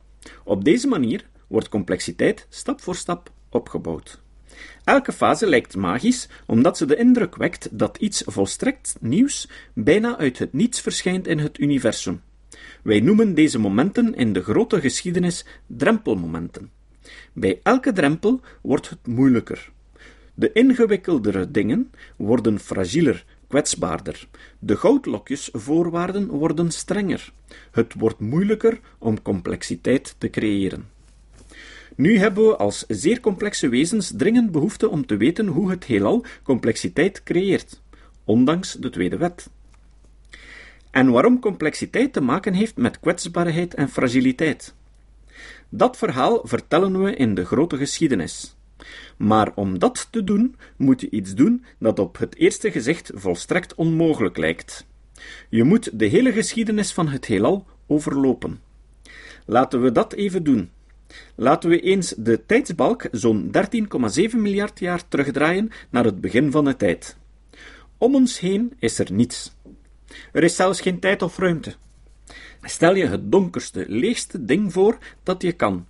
Op 0.44 0.64
deze 0.64 0.88
manier 0.88 1.28
wordt 1.46 1.68
complexiteit 1.68 2.46
stap 2.48 2.80
voor 2.80 2.96
stap 2.96 3.30
opgebouwd. 3.54 4.20
Elke 4.84 5.12
fase 5.12 5.46
lijkt 5.46 5.76
magisch, 5.76 6.28
omdat 6.46 6.76
ze 6.76 6.86
de 6.86 6.96
indruk 6.96 7.36
wekt 7.36 7.68
dat 7.70 7.96
iets 7.96 8.22
volstrekt 8.26 8.96
nieuws 9.00 9.48
bijna 9.72 10.18
uit 10.18 10.38
het 10.38 10.52
niets 10.52 10.80
verschijnt 10.80 11.26
in 11.26 11.38
het 11.38 11.58
universum. 11.58 12.20
Wij 12.82 13.00
noemen 13.00 13.34
deze 13.34 13.58
momenten 13.58 14.14
in 14.14 14.32
de 14.32 14.42
grote 14.42 14.80
geschiedenis 14.80 15.44
drempelmomenten. 15.66 16.70
Bij 17.32 17.60
elke 17.62 17.92
drempel 17.92 18.40
wordt 18.60 18.88
het 18.90 19.06
moeilijker. 19.06 19.70
De 20.34 20.52
ingewikkeldere 20.52 21.50
dingen 21.50 21.90
worden 22.16 22.58
fragieler, 22.58 23.24
kwetsbaarder. 23.48 24.28
De 24.58 24.76
goudlokjesvoorwaarden 24.76 26.28
worden 26.28 26.70
strenger. 26.70 27.32
Het 27.70 27.94
wordt 27.94 28.18
moeilijker 28.18 28.80
om 28.98 29.22
complexiteit 29.22 30.14
te 30.18 30.30
creëren. 30.30 30.91
Nu 31.96 32.18
hebben 32.18 32.46
we 32.46 32.56
als 32.56 32.84
zeer 32.88 33.20
complexe 33.20 33.68
wezens 33.68 34.12
dringend 34.16 34.50
behoefte 34.50 34.88
om 34.88 35.06
te 35.06 35.16
weten 35.16 35.46
hoe 35.46 35.70
het 35.70 35.84
heelal 35.84 36.24
complexiteit 36.42 37.22
creëert, 37.22 37.80
ondanks 38.24 38.72
de 38.72 38.90
tweede 38.90 39.16
wet. 39.16 39.50
En 40.90 41.10
waarom 41.10 41.40
complexiteit 41.40 42.12
te 42.12 42.20
maken 42.20 42.52
heeft 42.52 42.76
met 42.76 43.00
kwetsbaarheid 43.00 43.74
en 43.74 43.88
fragiliteit. 43.88 44.74
Dat 45.68 45.96
verhaal 45.96 46.40
vertellen 46.44 47.02
we 47.02 47.14
in 47.14 47.34
de 47.34 47.44
grote 47.44 47.76
geschiedenis. 47.76 48.56
Maar 49.16 49.52
om 49.54 49.78
dat 49.78 50.08
te 50.10 50.24
doen, 50.24 50.56
moet 50.76 51.00
je 51.00 51.10
iets 51.10 51.34
doen 51.34 51.64
dat 51.78 51.98
op 51.98 52.18
het 52.18 52.36
eerste 52.36 52.70
gezicht 52.70 53.10
volstrekt 53.14 53.74
onmogelijk 53.74 54.36
lijkt. 54.36 54.86
Je 55.48 55.64
moet 55.64 55.98
de 55.98 56.06
hele 56.06 56.32
geschiedenis 56.32 56.92
van 56.92 57.08
het 57.08 57.24
heelal 57.26 57.66
overlopen. 57.86 58.60
Laten 59.46 59.82
we 59.82 59.92
dat 59.92 60.12
even 60.12 60.42
doen. 60.44 60.70
Laten 61.34 61.70
we 61.70 61.80
eens 61.80 62.14
de 62.16 62.46
tijdsbalk 62.46 63.08
zo'n 63.10 63.50
13,7 64.30 64.36
miljard 64.36 64.78
jaar 64.78 65.08
terugdraaien 65.08 65.70
naar 65.90 66.04
het 66.04 66.20
begin 66.20 66.50
van 66.50 66.64
de 66.64 66.76
tijd. 66.76 67.16
Om 67.98 68.14
ons 68.14 68.40
heen 68.40 68.72
is 68.78 68.98
er 68.98 69.12
niets. 69.12 69.52
Er 70.32 70.42
is 70.42 70.56
zelfs 70.56 70.80
geen 70.80 71.00
tijd 71.00 71.22
of 71.22 71.38
ruimte. 71.38 71.74
Stel 72.62 72.94
je 72.94 73.06
het 73.06 73.32
donkerste, 73.32 73.84
leegste 73.88 74.44
ding 74.44 74.72
voor 74.72 74.98
dat 75.22 75.42
je 75.42 75.52
kan. 75.52 75.86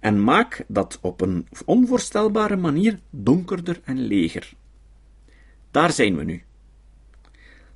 En 0.00 0.24
maak 0.24 0.64
dat 0.68 0.98
op 1.00 1.20
een 1.20 1.48
onvoorstelbare 1.64 2.56
manier 2.56 2.98
donkerder 3.10 3.80
en 3.84 4.06
leger. 4.06 4.52
Daar 5.70 5.92
zijn 5.92 6.16
we 6.16 6.24
nu. 6.24 6.42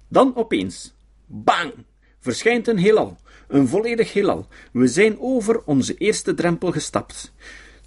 Dan 0.09 0.37
opeens, 0.37 0.95
bang, 1.27 1.73
verschijnt 2.21 2.69
een 2.69 2.79
heelal, 2.79 3.17
een 3.49 3.69
volledig 3.69 4.13
heelal. 4.13 4.47
We 4.73 4.87
zijn 4.87 5.21
over 5.21 5.63
onze 5.65 5.95
eerste 5.95 6.35
drempel 6.35 6.73
gestapt. 6.73 7.33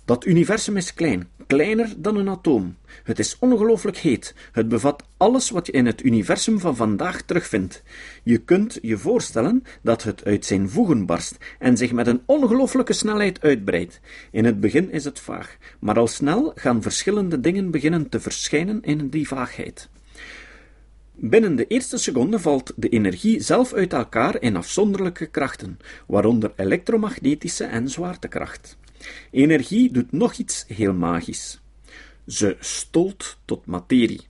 Dat 0.06 0.26
universum 0.26 0.78
is 0.78 0.94
klein, 0.94 1.30
kleiner 1.48 1.94
dan 1.98 2.16
een 2.16 2.30
atoom. 2.30 2.76
Het 3.04 3.20
is 3.20 3.38
ongelooflijk 3.40 3.98
heet. 3.98 4.36
Het 4.52 4.68
bevat 4.68 5.04
alles 5.18 5.50
wat 5.50 5.66
je 5.66 5.72
in 5.72 5.86
het 5.86 6.04
universum 6.04 6.60
van 6.60 6.76
vandaag 6.76 7.22
terugvindt. 7.22 7.84
Je 8.24 8.38
kunt 8.38 8.80
je 8.82 8.98
voorstellen 8.98 9.64
dat 9.82 10.04
het 10.04 10.26
uit 10.26 10.46
zijn 10.46 10.70
voegen 10.70 11.06
barst 11.06 11.38
en 11.60 11.78
zich 11.78 11.92
met 11.92 12.08
een 12.08 12.22
ongelooflijke 12.26 12.94
snelheid 12.94 13.42
uitbreidt. 13.42 14.00
In 14.32 14.46
het 14.46 14.60
begin 14.60 14.92
is 14.92 15.04
het 15.04 15.20
vaag, 15.20 15.58
maar 15.80 15.98
al 15.98 16.08
snel 16.08 16.52
gaan 16.56 16.82
verschillende 16.82 17.40
dingen 17.40 17.72
beginnen 17.72 18.10
te 18.10 18.20
verschijnen 18.20 18.82
in 18.82 19.10
die 19.10 19.28
vaagheid. 19.28 19.90
Binnen 21.20 21.56
de 21.56 21.68
eerste 21.68 21.98
seconde 21.98 22.40
valt 22.40 22.74
de 22.76 22.90
energie 22.90 23.40
zelf 23.40 23.74
uit 23.74 23.94
elkaar 23.94 24.42
in 24.42 24.56
afzonderlijke 24.56 25.26
krachten, 25.26 25.80
waaronder 26.08 26.54
elektromagnetische 26.56 27.64
en 27.64 27.90
zwaartekracht. 27.90 28.78
Energie 29.32 29.92
doet 29.92 30.12
nog 30.12 30.34
iets 30.34 30.66
heel 30.68 30.94
magisch. 30.94 31.62
Ze 32.28 32.56
stolt 32.60 33.38
tot 33.46 33.66
materie. 33.66 34.22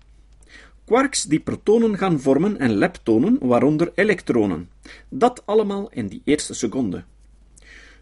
Quarks 0.86 1.24
die 1.24 1.40
protonen 1.40 1.98
gaan 1.98 2.20
vormen 2.20 2.58
en 2.58 2.72
leptonen, 2.72 3.38
waaronder 3.42 3.92
elektronen. 3.96 4.70
Dat 5.10 5.46
allemaal 5.46 5.90
in 5.90 6.08
die 6.08 6.22
eerste 6.24 6.54
seconde. 6.54 7.04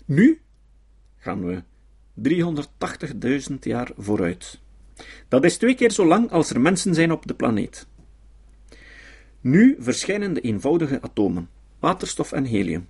Nu 0.06 0.42
gaan 1.18 1.46
we 1.46 1.64
380.000 3.50 3.56
jaar 3.60 3.92
vooruit. 3.98 4.60
Dat 5.28 5.44
is 5.44 5.58
twee 5.58 5.76
keer 5.76 5.92
zo 5.92 6.06
lang 6.06 6.32
als 6.32 6.50
er 6.50 6.62
mensen 6.62 6.94
zijn 6.94 7.12
op 7.12 7.28
de 7.28 7.34
planeet. 7.34 7.88
Nu 9.46 9.76
verschijnen 9.80 10.34
de 10.34 10.42
eenvoudige 10.42 11.02
atomen, 11.02 11.50
waterstof 11.80 12.32
en 12.32 12.46
helium. 12.46 12.88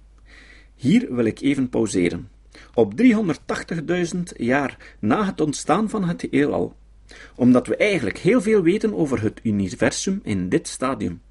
Hier 0.75 1.15
wil 1.15 1.25
ik 1.25 1.39
even 1.39 1.69
pauzeren. 1.69 2.29
Op 2.73 2.93
380.000 4.15 4.21
jaar 4.37 4.95
na 4.99 5.25
het 5.25 5.41
ontstaan 5.41 5.89
van 5.89 6.03
het 6.03 6.27
heelal, 6.31 6.75
omdat 7.35 7.67
we 7.67 7.75
eigenlijk 7.75 8.17
heel 8.17 8.41
veel 8.41 8.61
weten 8.61 8.93
over 8.93 9.21
het 9.21 9.39
universum 9.43 10.19
in 10.23 10.49
dit 10.49 10.67
stadium. 10.67 11.21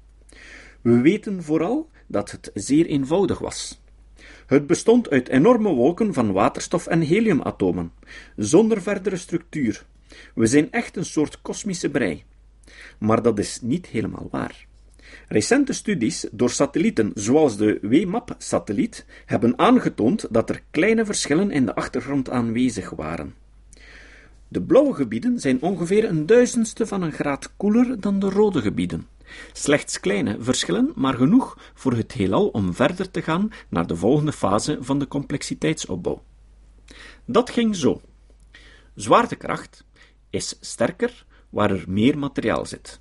We 0.81 1.01
weten 1.01 1.43
vooral 1.43 1.89
dat 2.07 2.31
het 2.31 2.51
zeer 2.53 2.85
eenvoudig 2.85 3.39
was. 3.39 3.81
Het 4.45 4.67
bestond 4.67 5.09
uit 5.09 5.27
enorme 5.27 5.73
wolken 5.73 6.13
van 6.13 6.31
waterstof 6.31 6.87
en 6.87 7.01
heliumatomen, 7.01 7.91
zonder 8.35 8.81
verdere 8.81 9.17
structuur. 9.17 9.85
We 10.35 10.45
zijn 10.45 10.71
echt 10.71 10.97
een 10.97 11.05
soort 11.05 11.41
kosmische 11.41 11.89
brei. 11.89 12.23
Maar 12.97 13.21
dat 13.21 13.39
is 13.39 13.61
niet 13.61 13.85
helemaal 13.85 14.27
waar. 14.31 14.65
Recente 15.27 15.73
studies 15.73 16.27
door 16.31 16.49
satellieten 16.49 17.11
zoals 17.13 17.57
de 17.57 17.79
WMAP-satelliet 17.81 19.05
hebben 19.25 19.59
aangetoond 19.59 20.27
dat 20.29 20.49
er 20.49 20.61
kleine 20.71 21.05
verschillen 21.05 21.51
in 21.51 21.65
de 21.65 21.75
achtergrond 21.75 22.29
aanwezig 22.29 22.89
waren. 22.89 23.33
De 24.47 24.61
blauwe 24.61 24.93
gebieden 24.93 25.39
zijn 25.39 25.61
ongeveer 25.61 26.05
een 26.05 26.25
duizendste 26.25 26.87
van 26.87 27.01
een 27.01 27.11
graad 27.11 27.53
koeler 27.57 27.99
dan 27.99 28.19
de 28.19 28.29
rode 28.29 28.61
gebieden. 28.61 29.07
Slechts 29.53 29.99
kleine 29.99 30.37
verschillen, 30.39 30.91
maar 30.95 31.13
genoeg 31.13 31.57
voor 31.73 31.93
het 31.93 32.11
heelal 32.11 32.47
om 32.47 32.73
verder 32.73 33.11
te 33.11 33.21
gaan 33.21 33.49
naar 33.69 33.87
de 33.87 33.95
volgende 33.95 34.31
fase 34.31 34.77
van 34.81 34.99
de 34.99 35.07
complexiteitsopbouw. 35.07 36.23
Dat 37.25 37.49
ging 37.49 37.75
zo. 37.75 38.01
Zwaartekracht 38.95 39.85
is 40.29 40.57
sterker 40.59 41.25
waar 41.49 41.71
er 41.71 41.83
meer 41.87 42.17
materiaal 42.17 42.65
zit. 42.65 42.99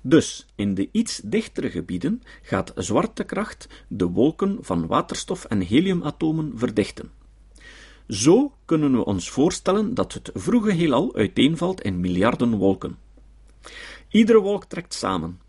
Dus 0.00 0.46
in 0.54 0.74
de 0.74 0.88
iets 0.92 1.20
dichtere 1.24 1.70
gebieden 1.70 2.22
gaat 2.42 2.72
zwaartekracht 2.74 3.68
de 3.88 4.06
wolken 4.06 4.58
van 4.60 4.86
waterstof 4.86 5.44
en 5.44 5.60
heliumatomen 5.60 6.52
verdichten. 6.54 7.10
Zo 8.08 8.52
kunnen 8.64 8.92
we 8.92 9.04
ons 9.04 9.30
voorstellen 9.30 9.94
dat 9.94 10.12
het 10.12 10.30
vroege 10.34 10.72
heelal 10.72 11.14
uiteenvalt 11.14 11.80
in 11.82 12.00
miljarden 12.00 12.56
wolken. 12.56 12.96
Iedere 14.08 14.40
wolk 14.40 14.64
trekt 14.64 14.94
samen. 14.94 15.40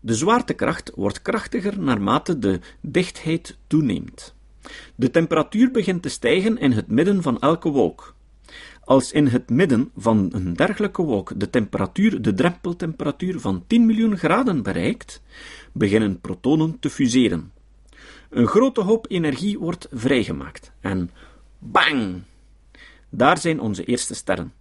De 0.00 0.14
zwaartekracht 0.14 0.92
wordt 0.94 1.22
krachtiger 1.22 1.80
naarmate 1.80 2.38
de 2.38 2.60
dichtheid 2.80 3.58
toeneemt. 3.66 4.34
De 4.94 5.10
temperatuur 5.10 5.70
begint 5.70 6.02
te 6.02 6.08
stijgen 6.08 6.58
in 6.58 6.72
het 6.72 6.88
midden 6.88 7.22
van 7.22 7.40
elke 7.40 7.68
wolk. 7.68 8.15
Als 8.86 9.12
in 9.12 9.26
het 9.26 9.50
midden 9.50 9.90
van 9.96 10.28
een 10.32 10.54
dergelijke 10.54 11.02
wolk 11.02 11.40
de 11.40 11.50
temperatuur 11.50 12.22
de 12.22 12.34
drempeltemperatuur 12.34 13.40
van 13.40 13.64
10 13.66 13.86
miljoen 13.86 14.18
graden 14.18 14.62
bereikt, 14.62 15.22
beginnen 15.72 16.20
protonen 16.20 16.78
te 16.78 16.90
fuseren. 16.90 17.52
Een 18.30 18.46
grote 18.46 18.80
hoop 18.80 19.06
energie 19.08 19.58
wordt 19.58 19.88
vrijgemaakt 19.92 20.72
en 20.80 21.10
bang! 21.58 22.22
Daar 23.08 23.38
zijn 23.38 23.60
onze 23.60 23.84
eerste 23.84 24.14
sterren. 24.14 24.52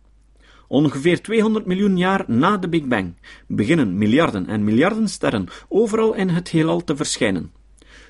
Ongeveer 0.68 1.22
200 1.22 1.66
miljoen 1.66 1.98
jaar 1.98 2.24
na 2.28 2.58
de 2.58 2.70
Big 2.70 2.86
Bang 2.86 3.14
beginnen 3.48 3.98
miljarden 3.98 4.48
en 4.48 4.64
miljarden 4.64 5.08
sterren 5.08 5.48
overal 5.68 6.14
in 6.14 6.30
het 6.30 6.50
heelal 6.50 6.84
te 6.84 6.96
verschijnen. 6.96 7.52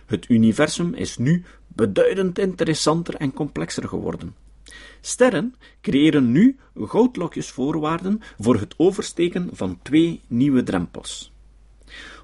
Het 0.05 0.29
universum 0.29 0.93
is 0.93 1.17
nu 1.17 1.43
beduidend 1.67 2.39
interessanter 2.39 3.15
en 3.15 3.33
complexer 3.33 3.87
geworden. 3.87 4.44
Sterren 5.05 5.55
creëren 5.81 6.31
nu 6.31 6.57
goudlokjesvoorwaarden 6.75 8.21
voor 8.39 8.59
het 8.59 8.73
oversteken 8.77 9.49
van 9.53 9.79
twee 9.81 10.21
nieuwe 10.27 10.63
drempels. 10.63 11.31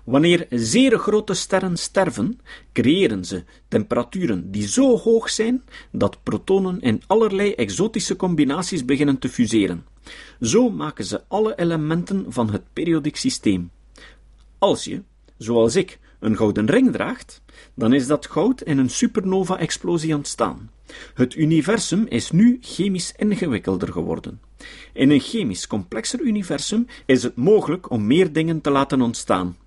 Wanneer 0.04 0.48
zeer 0.50 0.98
grote 0.98 1.34
sterren 1.34 1.78
sterven, 1.78 2.39
creëren 2.74 3.26
ze 3.26 3.44
temperaturen 3.67 4.52
die 4.52 4.67
zo 4.67 4.98
hoog 4.98 5.30
zijn 5.30 5.63
dat 5.91 6.24
protonen 6.24 6.82
in 6.82 7.02
allerlei 7.08 7.54
exotische 7.54 8.15
combinaties 8.15 8.86
beginnen 8.86 9.20
te 9.20 9.30
fuseren. 9.30 9.86
Zo 10.39 10.70
maken 10.70 11.06
ze 11.06 11.22
alle 11.28 11.56
elementen 11.56 12.26
van 12.28 12.52
het 12.52 12.63
periodiek 12.74 13.15
systeem. 13.15 13.72
Als 14.58 14.84
je, 14.84 15.02
zoals 15.38 15.76
ik, 15.76 16.00
een 16.21 16.38
gouden 16.38 16.65
ring 16.65 16.91
draagt, 16.91 17.41
dan 17.73 17.93
is 17.93 18.07
dat 18.07 18.25
goud 18.25 18.62
in 18.62 18.77
een 18.77 18.89
supernova-explosie 18.89 20.15
ontstaan. 20.15 20.71
Het 21.13 21.36
universum 21.36 22.05
is 22.07 22.31
nu 22.31 22.57
chemisch 22.62 23.13
ingewikkelder 23.17 23.91
geworden. 23.91 24.41
In 24.93 25.10
een 25.10 25.19
chemisch 25.19 25.67
complexer 25.67 26.19
universum 26.19 26.88
is 27.05 27.23
het 27.23 27.36
mogelijk 27.36 27.89
om 27.89 28.07
meer 28.07 28.34
dingen 28.34 28.62
te 28.62 28.69
laten 28.69 29.01
ontstaan. 29.01 29.57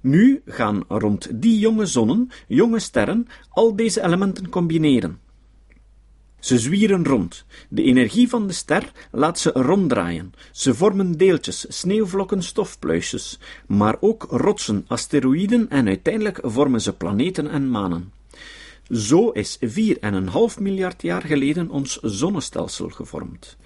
Nu 0.00 0.42
gaan 0.46 0.84
rond 0.88 1.28
die 1.42 1.58
jonge 1.58 1.86
zonnen, 1.86 2.28
jonge 2.48 2.78
sterren, 2.78 3.26
al 3.48 3.76
deze 3.76 4.02
elementen 4.02 4.48
combineren. 4.48 5.18
Ze 6.46 6.58
zwieren 6.58 7.04
rond. 7.04 7.44
De 7.68 7.82
energie 7.82 8.28
van 8.28 8.46
de 8.46 8.52
ster 8.52 8.92
laat 9.10 9.38
ze 9.38 9.50
ronddraaien. 9.54 10.32
Ze 10.52 10.74
vormen 10.74 11.12
deeltjes, 11.12 11.66
sneeuwvlokken, 11.68 12.42
stofpluisjes, 12.42 13.38
maar 13.66 13.96
ook 14.00 14.26
rotsen, 14.30 14.84
asteroïden 14.88 15.70
en 15.70 15.86
uiteindelijk 15.86 16.38
vormen 16.42 16.80
ze 16.80 16.92
planeten 16.92 17.50
en 17.50 17.70
manen. 17.70 18.12
Zo 18.90 19.30
is 19.30 19.58
4,5 19.58 19.66
miljard 20.60 21.02
jaar 21.02 21.22
geleden 21.22 21.70
ons 21.70 21.98
zonnestelsel 22.02 22.88
gevormd. 22.88 23.56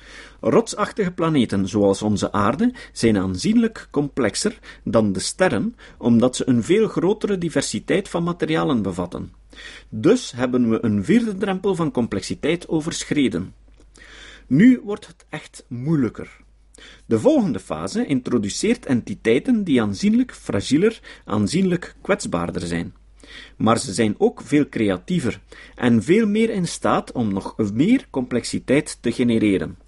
Rotsachtige 0.40 1.10
planeten 1.10 1.68
zoals 1.68 2.02
onze 2.02 2.32
aarde 2.32 2.74
zijn 2.92 3.18
aanzienlijk 3.18 3.88
complexer 3.90 4.58
dan 4.84 5.12
de 5.12 5.20
sterren, 5.20 5.76
omdat 5.98 6.36
ze 6.36 6.48
een 6.48 6.62
veel 6.62 6.88
grotere 6.88 7.38
diversiteit 7.38 8.08
van 8.08 8.22
materialen 8.22 8.82
bevatten. 8.82 9.39
Dus 9.88 10.32
hebben 10.32 10.70
we 10.70 10.84
een 10.84 11.04
vierde 11.04 11.34
drempel 11.34 11.74
van 11.74 11.90
complexiteit 11.90 12.68
overschreden. 12.68 13.54
Nu 14.46 14.80
wordt 14.84 15.06
het 15.06 15.24
echt 15.28 15.64
moeilijker. 15.68 16.36
De 17.06 17.18
volgende 17.18 17.60
fase 17.60 18.06
introduceert 18.06 18.86
entiteiten 18.86 19.64
die 19.64 19.82
aanzienlijk 19.82 20.34
fragieler, 20.34 21.00
aanzienlijk 21.24 21.94
kwetsbaarder 22.00 22.62
zijn. 22.62 22.94
Maar 23.56 23.78
ze 23.78 23.92
zijn 23.92 24.14
ook 24.18 24.40
veel 24.44 24.68
creatiever 24.68 25.40
en 25.74 26.02
veel 26.02 26.26
meer 26.26 26.50
in 26.50 26.66
staat 26.66 27.12
om 27.12 27.32
nog 27.32 27.54
meer 27.72 28.06
complexiteit 28.10 28.98
te 29.00 29.12
genereren. 29.12 29.78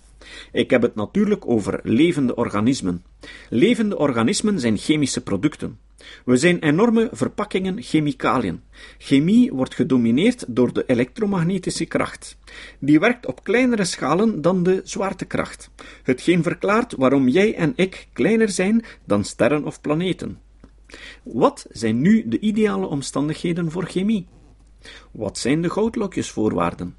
Ik 0.52 0.70
heb 0.70 0.82
het 0.82 0.94
natuurlijk 0.94 1.48
over 1.48 1.80
levende 1.82 2.34
organismen. 2.34 3.04
Levende 3.48 3.98
organismen 3.98 4.60
zijn 4.60 4.76
chemische 4.76 5.20
producten. 5.20 5.78
We 6.24 6.36
zijn 6.36 6.58
enorme 6.58 7.08
verpakkingen 7.12 7.82
chemicaliën. 7.82 8.62
Chemie 8.98 9.52
wordt 9.52 9.74
gedomineerd 9.74 10.44
door 10.48 10.72
de 10.72 10.84
elektromagnetische 10.86 11.84
kracht. 11.84 12.36
Die 12.78 13.00
werkt 13.00 13.26
op 13.26 13.44
kleinere 13.44 13.84
schalen 13.84 14.42
dan 14.42 14.62
de 14.62 14.80
zwaartekracht, 14.84 15.70
hetgeen 16.02 16.42
verklaart 16.42 16.94
waarom 16.96 17.28
jij 17.28 17.54
en 17.54 17.72
ik 17.76 18.08
kleiner 18.12 18.48
zijn 18.48 18.84
dan 19.04 19.24
sterren 19.24 19.64
of 19.64 19.80
planeten. 19.80 20.38
Wat 21.22 21.66
zijn 21.70 22.00
nu 22.00 22.28
de 22.28 22.38
ideale 22.38 22.86
omstandigheden 22.86 23.70
voor 23.70 23.84
chemie? 23.84 24.26
Wat 25.10 25.38
zijn 25.38 25.62
de 25.62 25.70
goudlokjesvoorwaarden? 25.70 26.96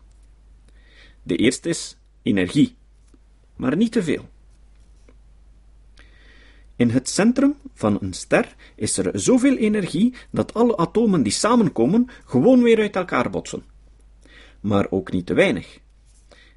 De 1.24 1.36
eerste 1.36 1.70
is 1.70 1.98
energie, 2.22 2.76
maar 3.56 3.76
niet 3.76 3.92
te 3.92 4.04
veel. 4.04 4.30
In 6.76 6.90
het 6.90 7.10
centrum 7.10 7.56
van 7.74 7.98
een 8.02 8.14
ster 8.14 8.56
is 8.76 8.98
er 8.98 9.20
zoveel 9.20 9.58
energie 9.58 10.14
dat 10.32 10.54
alle 10.54 10.78
atomen 10.78 11.24
die 11.24 11.32
samenkomen 11.32 12.10
gewoon 12.26 12.62
weer 12.62 12.80
uit 12.80 12.96
elkaar 12.96 13.30
botsen. 13.30 13.64
Maar 14.60 14.88
ook 14.90 15.12
niet 15.12 15.26
te 15.26 15.34
weinig. 15.34 15.80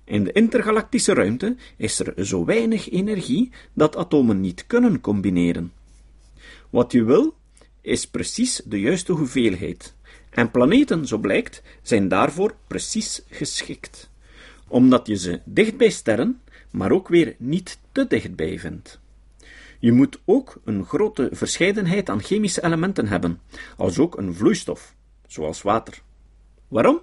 In 0.05 0.25
de 0.25 0.33
intergalactische 0.33 1.15
ruimte 1.15 1.57
is 1.77 1.99
er 1.99 2.27
zo 2.27 2.45
weinig 2.45 2.91
energie 2.91 3.53
dat 3.73 3.97
atomen 3.97 4.41
niet 4.41 4.67
kunnen 4.67 5.01
combineren. 5.01 5.73
Wat 6.71 6.93
je 6.93 7.05
wil, 7.05 7.35
is 7.81 8.07
precies 8.07 8.63
de 8.65 8.81
juiste 8.81 9.13
hoeveelheid. 9.13 9.95
En 10.31 10.51
planeten, 10.51 11.07
zo 11.07 11.19
blijkt, 11.19 11.63
zijn 11.83 12.09
daarvoor 12.09 12.57
precies 12.67 13.23
geschikt. 13.31 14.11
Omdat 14.69 15.07
je 15.07 15.17
ze 15.17 15.41
dicht 15.45 15.77
bij 15.77 15.91
sterren, 15.91 16.41
maar 16.71 16.91
ook 16.91 17.09
weer 17.09 17.35
niet 17.39 17.79
te 17.93 18.07
dichtbij 18.07 18.59
vindt. 18.59 19.01
Je 19.79 19.93
moet 19.93 20.21
ook 20.25 20.61
een 20.65 20.85
grote 20.85 21.29
verscheidenheid 21.33 22.11
aan 22.11 22.23
chemische 22.23 22.65
elementen 22.65 23.07
hebben, 23.07 23.41
als 23.77 23.99
ook 23.99 24.19
een 24.19 24.35
vloeistof, 24.35 24.95
zoals 25.27 25.63
water. 25.63 26.03
Waarom? 26.69 27.01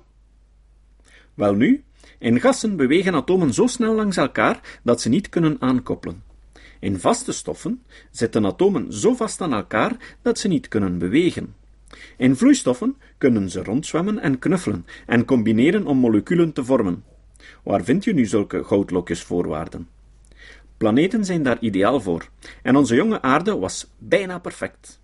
Welnu, 1.34 1.84
in 2.20 2.40
gassen 2.40 2.76
bewegen 2.76 3.16
atomen 3.16 3.54
zo 3.54 3.68
snel 3.68 3.96
langs 3.96 4.18
elkaar 4.18 4.80
dat 4.84 5.02
ze 5.02 5.10
niet 5.10 5.30
kunnen 5.30 5.56
aankoppelen. 5.60 6.24
In 6.80 7.00
vaste 7.00 7.32
stoffen 7.32 7.84
zitten 8.12 8.46
atomen 8.46 8.94
zo 8.94 9.14
vast 9.14 9.42
aan 9.42 9.54
elkaar 9.54 10.18
dat 10.22 10.40
ze 10.40 10.48
niet 10.48 10.68
kunnen 10.68 10.98
bewegen. 10.98 11.56
In 12.18 12.36
vloeistoffen 12.36 12.98
kunnen 13.18 13.50
ze 13.50 13.64
rondzwemmen 13.64 14.20
en 14.20 14.40
knuffelen 14.40 14.86
en 15.06 15.26
combineren 15.26 15.86
om 15.86 15.98
moleculen 15.98 16.54
te 16.54 16.66
vormen. 16.66 17.04
Waar 17.64 17.84
vind 17.84 18.04
je 18.04 18.14
nu 18.14 18.26
zulke 18.26 18.64
goudlokjesvoorwaarden? 18.64 19.88
Planeten 20.84 21.26
zijn 21.26 21.44
daar 21.44 21.60
ideaal 21.60 22.02
voor, 22.02 22.30
en 22.62 22.76
onze 22.76 22.96
jonge 22.96 23.22
aarde 23.22 23.58
was 23.58 23.88
bijna 23.98 24.40
perfect. 24.40 25.00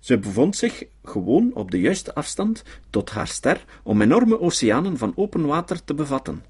Ze 0.00 0.18
bevond 0.18 0.56
zich 0.56 0.84
gewoon 1.04 1.50
op 1.54 1.70
de 1.70 1.80
juiste 1.80 2.14
afstand 2.14 2.62
tot 2.90 3.10
haar 3.10 3.26
ster 3.26 3.64
om 3.82 4.02
enorme 4.02 4.40
oceanen 4.40 4.98
van 4.98 5.12
open 5.16 5.46
water 5.46 5.84
te 5.84 5.94
bevatten. 5.94 6.44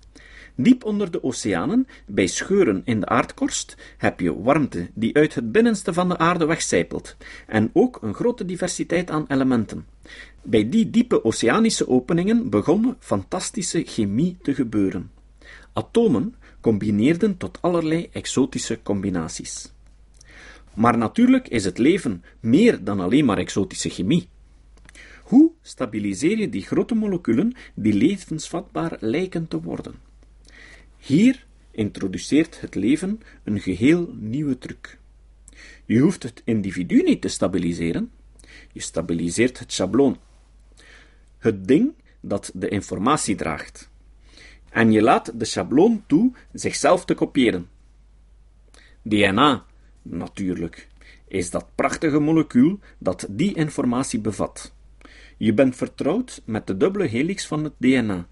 Diep 0.54 0.84
onder 0.84 1.10
de 1.10 1.22
oceanen, 1.22 1.86
bij 2.06 2.26
scheuren 2.26 2.82
in 2.84 3.00
de 3.00 3.06
aardkorst, 3.06 3.76
heb 3.96 4.20
je 4.20 4.42
warmte 4.42 4.90
die 4.94 5.14
uit 5.14 5.34
het 5.34 5.52
binnenste 5.52 5.92
van 5.92 6.08
de 6.08 6.18
aarde 6.18 6.46
wegcijpelt, 6.46 7.16
en 7.46 7.70
ook 7.72 7.98
een 8.02 8.14
grote 8.14 8.44
diversiteit 8.44 9.10
aan 9.10 9.24
elementen. 9.28 9.86
Bij 10.42 10.68
die 10.68 10.90
diepe 10.90 11.24
oceanische 11.24 11.88
openingen 11.88 12.50
begon 12.50 12.96
fantastische 12.98 13.82
chemie 13.86 14.36
te 14.42 14.54
gebeuren. 14.54 15.10
Atomen 15.72 16.34
combineerden 16.66 17.36
tot 17.36 17.58
allerlei 17.62 18.08
exotische 18.12 18.82
combinaties. 18.82 19.72
Maar 20.74 20.98
natuurlijk 20.98 21.48
is 21.48 21.64
het 21.64 21.78
leven 21.78 22.24
meer 22.40 22.84
dan 22.84 23.00
alleen 23.00 23.24
maar 23.24 23.38
exotische 23.38 23.88
chemie. 23.88 24.28
Hoe 25.22 25.50
stabiliseer 25.62 26.38
je 26.38 26.48
die 26.48 26.62
grote 26.62 26.94
moleculen 26.94 27.54
die 27.74 27.92
levensvatbaar 27.92 28.96
lijken 29.00 29.48
te 29.48 29.60
worden? 29.60 29.94
Hier 30.98 31.46
introduceert 31.70 32.60
het 32.60 32.74
leven 32.74 33.20
een 33.44 33.60
geheel 33.60 34.14
nieuwe 34.18 34.58
truc. 34.58 34.98
Je 35.84 35.98
hoeft 35.98 36.22
het 36.22 36.42
individu 36.44 37.02
niet 37.02 37.20
te 37.20 37.28
stabiliseren, 37.28 38.10
je 38.72 38.80
stabiliseert 38.80 39.58
het 39.58 39.72
schabloon. 39.72 40.18
Het 41.38 41.66
ding 41.66 41.92
dat 42.20 42.50
de 42.54 42.68
informatie 42.68 43.34
draagt. 43.34 43.88
En 44.76 44.92
je 44.92 45.02
laat 45.02 45.38
de 45.38 45.44
schabloon 45.44 46.04
toe 46.06 46.32
zichzelf 46.52 47.04
te 47.04 47.14
kopiëren. 47.14 47.68
DNA, 49.02 49.64
natuurlijk, 50.02 50.88
is 51.28 51.50
dat 51.50 51.66
prachtige 51.74 52.18
molecuul 52.18 52.78
dat 52.98 53.26
die 53.30 53.54
informatie 53.54 54.20
bevat. 54.20 54.74
Je 55.36 55.54
bent 55.54 55.76
vertrouwd 55.76 56.42
met 56.44 56.66
de 56.66 56.76
dubbele 56.76 57.06
helix 57.06 57.46
van 57.46 57.64
het 57.64 57.72
DNA. 57.78 58.26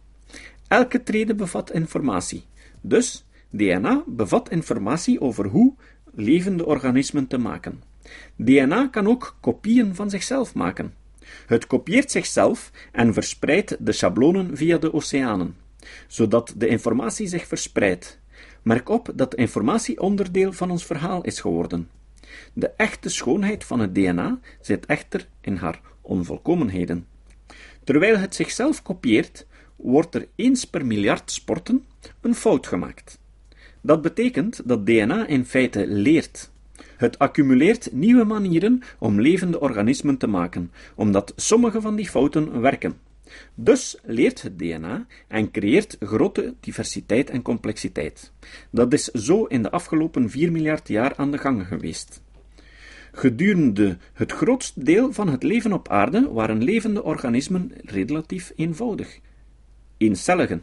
Elke 0.69 1.03
trede 1.03 1.35
bevat 1.35 1.73
informatie. 1.73 2.45
Dus 2.81 3.25
DNA 3.51 4.03
bevat 4.07 4.51
informatie 4.51 5.21
over 5.21 5.47
hoe 5.47 5.75
levende 6.15 6.67
organismen 6.67 7.27
te 7.27 7.39
maken. 7.39 7.83
DNA 8.37 8.89
kan 8.89 9.09
ook 9.09 9.37
kopieën 9.41 9.95
van 9.95 10.11
zichzelf 10.11 10.55
maken. 10.55 10.95
Het 11.47 11.67
kopieert 11.67 12.11
zichzelf 12.11 12.71
en 12.93 13.13
verspreidt 13.13 13.77
de 13.87 13.93
schablonen 13.93 14.57
via 14.57 14.79
de 14.79 14.93
oceanen, 14.93 15.57
zodat 16.07 16.55
de 16.57 16.67
informatie 16.67 17.27
zich 17.27 17.47
verspreidt. 17.47 18.19
Merk 18.63 18.89
op 18.89 19.11
dat 19.15 19.31
de 19.31 19.37
informatie 19.37 20.01
onderdeel 20.01 20.53
van 20.53 20.71
ons 20.71 20.85
verhaal 20.87 21.23
is 21.23 21.41
geworden. 21.41 21.89
De 22.53 22.71
echte 22.77 23.09
schoonheid 23.09 23.65
van 23.65 23.81
het 23.81 23.95
DNA 23.95 24.39
zit 24.61 24.87
echter 24.87 25.29
in 25.41 25.57
haar 25.57 25.81
onvolkomenheden. 26.01 27.07
Terwijl 27.85 28.17
het 28.17 28.35
zichzelf 28.35 28.83
kopieert, 28.83 29.47
wordt 29.77 30.15
er 30.15 30.29
eens 30.35 30.65
per 30.65 30.87
miljard 30.87 31.31
sporten 31.31 31.85
een 32.21 32.35
fout 32.35 32.67
gemaakt. 32.67 33.19
Dat 33.81 34.03
betekent 34.03 34.61
dat 34.65 34.87
DNA 34.87 35.27
in 35.27 35.45
feite 35.45 35.87
leert. 35.87 36.51
Het 36.97 37.19
accumuleert 37.19 37.93
nieuwe 37.93 38.25
manieren 38.25 38.83
om 38.99 39.21
levende 39.21 39.61
organismen 39.61 40.17
te 40.17 40.27
maken, 40.27 40.71
omdat 40.95 41.33
sommige 41.37 41.81
van 41.81 41.97
die 41.97 42.09
fouten 42.09 42.61
werken. 42.61 42.97
Dus 43.55 43.99
leert 44.03 44.43
het 44.43 44.59
DNA 44.59 45.07
en 45.29 45.51
creëert 45.51 45.97
grote 46.01 46.55
diversiteit 46.61 47.31
en 47.31 47.43
complexiteit. 47.43 48.33
Dat 48.71 48.93
is 48.93 49.05
zo 49.05 49.45
in 49.45 49.63
de 49.63 49.71
afgelopen 49.71 50.31
4 50.31 50.53
miljard 50.53 50.89
jaar 50.89 51.17
aan 51.17 51.31
de 51.31 51.39
gang 51.39 51.67
geweest. 51.67 52.23
Gedurende 53.13 53.97
het 54.13 54.33
grootste 54.33 54.85
deel 54.85 55.13
van 55.13 55.29
het 55.29 55.43
leven 55.43 55.73
op 55.73 55.89
aarde 55.89 56.33
waren 56.33 56.63
levende 56.63 57.03
organismen 57.03 57.73
relatief 57.85 58.53
eenvoudig, 58.57 59.19
eencelligen. 59.99 60.63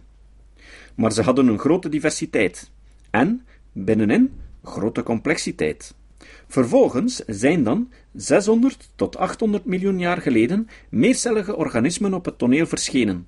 Maar 0.95 1.11
ze 1.11 1.21
hadden 1.21 1.47
een 1.47 1.59
grote 1.59 1.89
diversiteit 1.89 2.71
en, 3.09 3.45
binnenin, 3.71 4.31
grote 4.63 5.03
complexiteit. 5.03 5.95
Vervolgens 6.47 7.15
zijn 7.27 7.63
dan 7.63 7.89
600 8.13 8.89
tot 8.95 9.17
800 9.17 9.65
miljoen 9.65 9.99
jaar 9.99 10.21
geleden 10.21 10.67
meercellige 10.89 11.55
organismen 11.55 12.13
op 12.13 12.25
het 12.25 12.37
toneel 12.37 12.65
verschenen. 12.65 13.27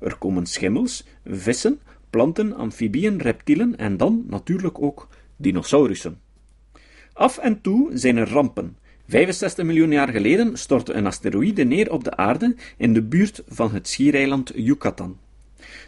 Er 0.00 0.16
komen 0.16 0.46
schimmels, 0.46 1.06
vissen, 1.24 1.80
planten, 2.10 2.52
amfibieën, 2.52 3.18
reptielen 3.18 3.76
en 3.76 3.96
dan 3.96 4.24
natuurlijk 4.28 4.82
ook 4.82 5.08
dinosaurussen. 5.36 6.20
Af 7.12 7.38
en 7.38 7.60
toe 7.60 7.90
zijn 7.94 8.16
er 8.16 8.28
rampen. 8.28 8.76
65 9.06 9.64
miljoen 9.64 9.90
jaar 9.90 10.08
geleden 10.08 10.58
stortte 10.58 10.92
een 10.92 11.06
asteroïde 11.06 11.64
neer 11.64 11.92
op 11.92 12.04
de 12.04 12.16
aarde 12.16 12.56
in 12.76 12.92
de 12.92 13.02
buurt 13.02 13.42
van 13.48 13.72
het 13.72 13.88
schiereiland 13.88 14.52
Yucatan. 14.54 15.18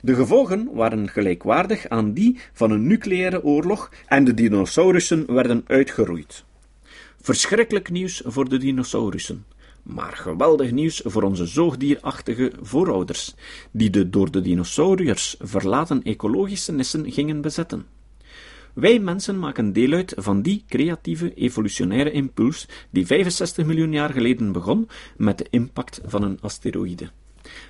De 0.00 0.14
gevolgen 0.14 0.68
waren 0.72 1.08
gelijkwaardig 1.08 1.88
aan 1.88 2.12
die 2.12 2.38
van 2.52 2.70
een 2.70 2.86
nucleaire 2.86 3.44
oorlog 3.44 3.92
en 4.06 4.24
de 4.24 4.34
dinosaurussen 4.34 5.34
werden 5.34 5.64
uitgeroeid. 5.66 6.44
Verschrikkelijk 7.24 7.90
nieuws 7.90 8.22
voor 8.24 8.48
de 8.48 8.56
dinosaurussen, 8.56 9.44
maar 9.82 10.12
geweldig 10.16 10.70
nieuws 10.70 11.00
voor 11.04 11.22
onze 11.22 11.46
zoogdierachtige 11.46 12.52
voorouders, 12.62 13.34
die 13.70 13.90
de 13.90 14.10
door 14.10 14.30
de 14.30 14.40
dinosauriërs 14.40 15.36
verlaten 15.40 16.02
ecologische 16.02 16.72
nissen 16.72 17.12
gingen 17.12 17.40
bezetten. 17.40 17.86
Wij 18.72 18.98
mensen 18.98 19.38
maken 19.38 19.72
deel 19.72 19.92
uit 19.92 20.14
van 20.16 20.42
die 20.42 20.64
creatieve 20.68 21.34
evolutionaire 21.34 22.10
impuls 22.10 22.68
die 22.90 23.06
65 23.06 23.66
miljoen 23.66 23.92
jaar 23.92 24.10
geleden 24.10 24.52
begon 24.52 24.88
met 25.16 25.38
de 25.38 25.46
impact 25.50 26.00
van 26.04 26.22
een 26.22 26.38
asteroïde. 26.40 27.10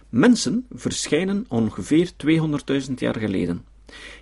Mensen 0.08 0.66
verschijnen 0.70 1.44
ongeveer 1.48 2.10
200.000 2.88 2.94
jaar 2.94 3.18
geleden. 3.18 3.64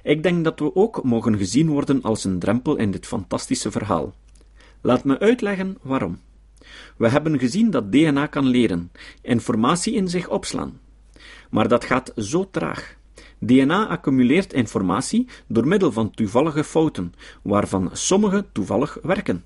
Ik 0.02 0.22
denk 0.22 0.44
dat 0.44 0.58
we 0.60 0.74
ook 0.74 1.02
mogen 1.02 1.38
gezien 1.38 1.68
worden 1.68 2.02
als 2.02 2.24
een 2.24 2.38
drempel 2.38 2.76
in 2.76 2.90
dit 2.90 3.06
fantastische 3.06 3.70
verhaal. 3.70 4.14
Laat 4.80 5.04
me 5.04 5.18
uitleggen 5.18 5.78
waarom. 5.82 6.18
We 6.96 7.08
hebben 7.08 7.38
gezien 7.38 7.70
dat 7.70 7.92
DNA 7.92 8.26
kan 8.26 8.46
leren, 8.46 8.90
informatie 9.22 9.94
in 9.94 10.08
zich 10.08 10.28
opslaan. 10.28 10.80
Maar 11.50 11.68
dat 11.68 11.84
gaat 11.84 12.12
zo 12.16 12.48
traag. 12.50 12.96
DNA 13.38 13.88
accumuleert 13.88 14.52
informatie 14.52 15.28
door 15.46 15.66
middel 15.66 15.92
van 15.92 16.10
toevallige 16.10 16.64
fouten, 16.64 17.14
waarvan 17.42 17.90
sommige 17.92 18.44
toevallig 18.52 18.98
werken. 19.02 19.44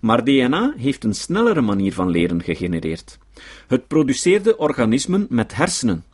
Maar 0.00 0.24
DNA 0.24 0.74
heeft 0.76 1.04
een 1.04 1.14
snellere 1.14 1.60
manier 1.60 1.92
van 1.92 2.10
leren 2.10 2.42
gegenereerd. 2.42 3.18
Het 3.66 3.86
produceerde 3.86 4.56
organismen 4.56 5.26
met 5.28 5.54
hersenen. 5.54 6.04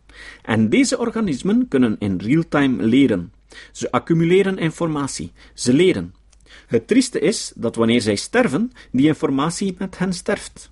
En 0.43 0.69
deze 0.69 0.99
organismen 0.99 1.69
kunnen 1.69 1.97
in 1.99 2.17
real-time 2.17 2.83
leren. 2.83 3.33
Ze 3.73 3.91
accumuleren 3.91 4.59
informatie, 4.59 5.33
ze 5.55 5.73
leren. 5.73 6.15
Het 6.69 6.87
trieste 6.87 7.19
is 7.19 7.53
dat 7.55 7.77
wanneer 7.77 8.01
zij 8.01 8.17
sterven, 8.17 8.73
die 8.93 9.07
informatie 9.07 9.75
met 9.79 9.99
hen 9.99 10.13
sterft. 10.13 10.71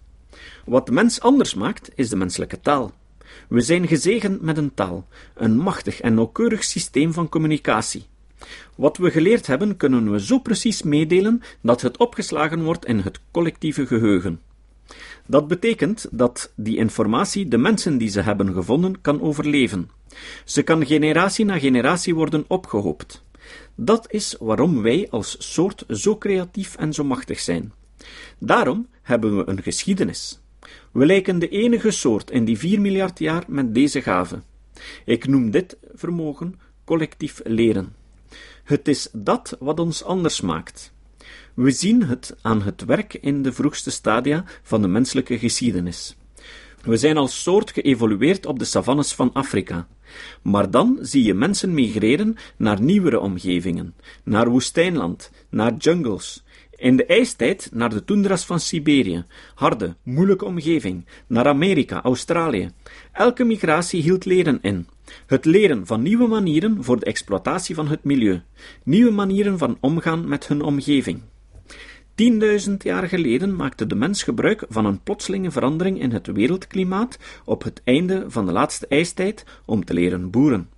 Wat 0.64 0.86
de 0.86 0.92
mens 0.92 1.20
anders 1.20 1.54
maakt, 1.54 1.90
is 1.94 2.08
de 2.08 2.16
menselijke 2.16 2.60
taal. 2.60 2.92
We 3.48 3.60
zijn 3.60 3.88
gezegend 3.88 4.42
met 4.42 4.56
een 4.56 4.74
taal, 4.74 5.06
een 5.34 5.56
machtig 5.56 6.00
en 6.00 6.14
nauwkeurig 6.14 6.64
systeem 6.64 7.12
van 7.12 7.28
communicatie. 7.28 8.06
Wat 8.74 8.96
we 8.96 9.10
geleerd 9.10 9.46
hebben, 9.46 9.76
kunnen 9.76 10.10
we 10.10 10.20
zo 10.20 10.38
precies 10.38 10.82
meedelen 10.82 11.42
dat 11.60 11.80
het 11.80 11.96
opgeslagen 11.96 12.62
wordt 12.62 12.86
in 12.86 12.98
het 12.98 13.20
collectieve 13.30 13.86
geheugen. 13.86 14.40
Dat 15.26 15.48
betekent 15.48 16.08
dat 16.10 16.52
die 16.54 16.76
informatie 16.76 17.48
de 17.48 17.58
mensen 17.58 17.98
die 17.98 18.08
ze 18.08 18.20
hebben 18.20 18.52
gevonden 18.52 19.00
kan 19.00 19.22
overleven. 19.22 19.90
Ze 20.44 20.62
kan 20.62 20.86
generatie 20.86 21.44
na 21.44 21.58
generatie 21.58 22.14
worden 22.14 22.44
opgehoopt. 22.48 23.24
Dat 23.76 24.12
is 24.12 24.36
waarom 24.38 24.82
wij 24.82 25.06
als 25.10 25.36
soort 25.38 25.84
zo 25.88 26.18
creatief 26.18 26.76
en 26.76 26.92
zo 26.92 27.04
machtig 27.04 27.40
zijn. 27.40 27.72
Daarom 28.38 28.88
hebben 29.02 29.36
we 29.36 29.48
een 29.48 29.62
geschiedenis. 29.62 30.40
We 30.92 31.06
lijken 31.06 31.38
de 31.38 31.48
enige 31.48 31.90
soort 31.90 32.30
in 32.30 32.44
die 32.44 32.58
4 32.58 32.80
miljard 32.80 33.18
jaar 33.18 33.44
met 33.48 33.74
deze 33.74 34.02
gave. 34.02 34.42
Ik 35.04 35.26
noem 35.26 35.50
dit 35.50 35.76
vermogen 35.94 36.60
collectief 36.84 37.40
leren. 37.44 37.94
Het 38.64 38.88
is 38.88 39.08
dat 39.12 39.56
wat 39.60 39.80
ons 39.80 40.04
anders 40.04 40.40
maakt. 40.40 40.92
We 41.54 41.70
zien 41.70 42.02
het 42.02 42.36
aan 42.42 42.62
het 42.62 42.84
werk 42.84 43.14
in 43.14 43.42
de 43.42 43.52
vroegste 43.52 43.90
stadia 43.90 44.44
van 44.62 44.82
de 44.82 44.88
menselijke 44.88 45.38
geschiedenis. 45.38 46.16
We 46.82 46.96
zijn 46.96 47.16
als 47.16 47.42
soort 47.42 47.70
geëvolueerd 47.70 48.46
op 48.46 48.58
de 48.58 48.64
savannes 48.64 49.12
van 49.14 49.32
Afrika. 49.32 49.88
Maar 50.42 50.70
dan 50.70 50.98
zie 51.00 51.24
je 51.24 51.34
mensen 51.34 51.74
migreren 51.74 52.36
naar 52.56 52.80
nieuwere 52.80 53.20
omgevingen, 53.20 53.94
naar 54.24 54.48
woestijnland, 54.48 55.30
naar 55.50 55.74
jungles, 55.76 56.44
in 56.76 56.96
de 56.96 57.06
ijstijd 57.06 57.68
naar 57.72 57.90
de 57.90 58.04
toendras 58.04 58.46
van 58.46 58.60
Siberië, 58.60 59.24
harde, 59.54 59.96
moeilijke 60.02 60.44
omgeving, 60.44 61.06
naar 61.26 61.46
Amerika, 61.46 62.02
Australië. 62.02 62.70
Elke 63.12 63.44
migratie 63.44 64.02
hield 64.02 64.24
leren 64.24 64.58
in. 64.62 64.86
Het 65.26 65.44
leren 65.44 65.86
van 65.86 66.02
nieuwe 66.02 66.26
manieren 66.26 66.84
voor 66.84 66.98
de 66.98 67.04
exploitatie 67.04 67.74
van 67.74 67.88
het 67.88 68.04
milieu, 68.04 68.42
nieuwe 68.82 69.10
manieren 69.10 69.58
van 69.58 69.78
omgaan 69.80 70.28
met 70.28 70.46
hun 70.46 70.62
omgeving. 70.62 71.20
Tienduizend 72.16 72.82
jaar 72.82 73.08
geleden 73.08 73.56
maakte 73.56 73.86
de 73.86 73.94
mens 73.94 74.22
gebruik 74.22 74.64
van 74.68 74.84
een 74.84 75.02
plotselinge 75.02 75.50
verandering 75.50 76.00
in 76.00 76.10
het 76.10 76.26
wereldklimaat 76.26 77.18
op 77.44 77.62
het 77.62 77.80
einde 77.84 78.24
van 78.28 78.46
de 78.46 78.52
laatste 78.52 78.86
ijstijd 78.86 79.44
om 79.64 79.84
te 79.84 79.94
leren 79.94 80.30
boeren. 80.30 80.68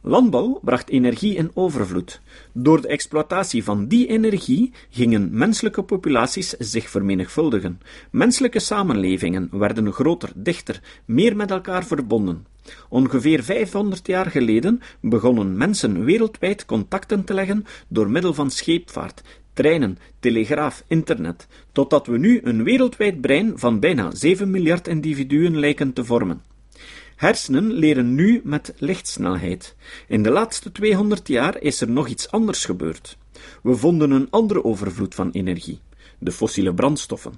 Landbouw 0.00 0.60
bracht 0.62 0.88
energie 0.88 1.34
in 1.34 1.50
overvloed. 1.54 2.20
Door 2.52 2.80
de 2.80 2.88
exploitatie 2.88 3.64
van 3.64 3.86
die 3.86 4.06
energie 4.06 4.72
gingen 4.90 5.28
menselijke 5.32 5.82
populaties 5.82 6.50
zich 6.50 6.90
vermenigvuldigen. 6.90 7.80
Menselijke 8.10 8.58
samenlevingen 8.58 9.48
werden 9.52 9.92
groter, 9.92 10.30
dichter, 10.34 10.82
meer 11.04 11.36
met 11.36 11.50
elkaar 11.50 11.84
verbonden. 11.84 12.46
Ongeveer 12.88 13.42
500 13.42 14.06
jaar 14.06 14.26
geleden 14.30 14.80
begonnen 15.00 15.56
mensen 15.56 16.04
wereldwijd 16.04 16.64
contacten 16.64 17.24
te 17.24 17.34
leggen 17.34 17.64
door 17.88 18.10
middel 18.10 18.34
van 18.34 18.50
scheepvaart, 18.50 19.22
treinen, 19.56 19.98
telegraaf, 20.20 20.84
internet, 20.86 21.46
totdat 21.72 22.06
we 22.06 22.18
nu 22.18 22.40
een 22.42 22.64
wereldwijd 22.64 23.20
brein 23.20 23.58
van 23.58 23.80
bijna 23.80 24.14
7 24.14 24.50
miljard 24.50 24.88
individuen 24.88 25.58
lijken 25.58 25.92
te 25.92 26.04
vormen. 26.04 26.42
Hersenen 27.16 27.72
leren 27.72 28.14
nu 28.14 28.40
met 28.44 28.74
lichtsnelheid. 28.78 29.74
In 30.08 30.22
de 30.22 30.30
laatste 30.30 30.72
200 30.72 31.28
jaar 31.28 31.60
is 31.60 31.80
er 31.80 31.90
nog 31.90 32.08
iets 32.08 32.30
anders 32.30 32.64
gebeurd. 32.64 33.16
We 33.62 33.76
vonden 33.76 34.10
een 34.10 34.30
andere 34.30 34.64
overvloed 34.64 35.14
van 35.14 35.30
energie: 35.30 35.80
de 36.18 36.32
fossiele 36.32 36.74
brandstoffen. 36.74 37.32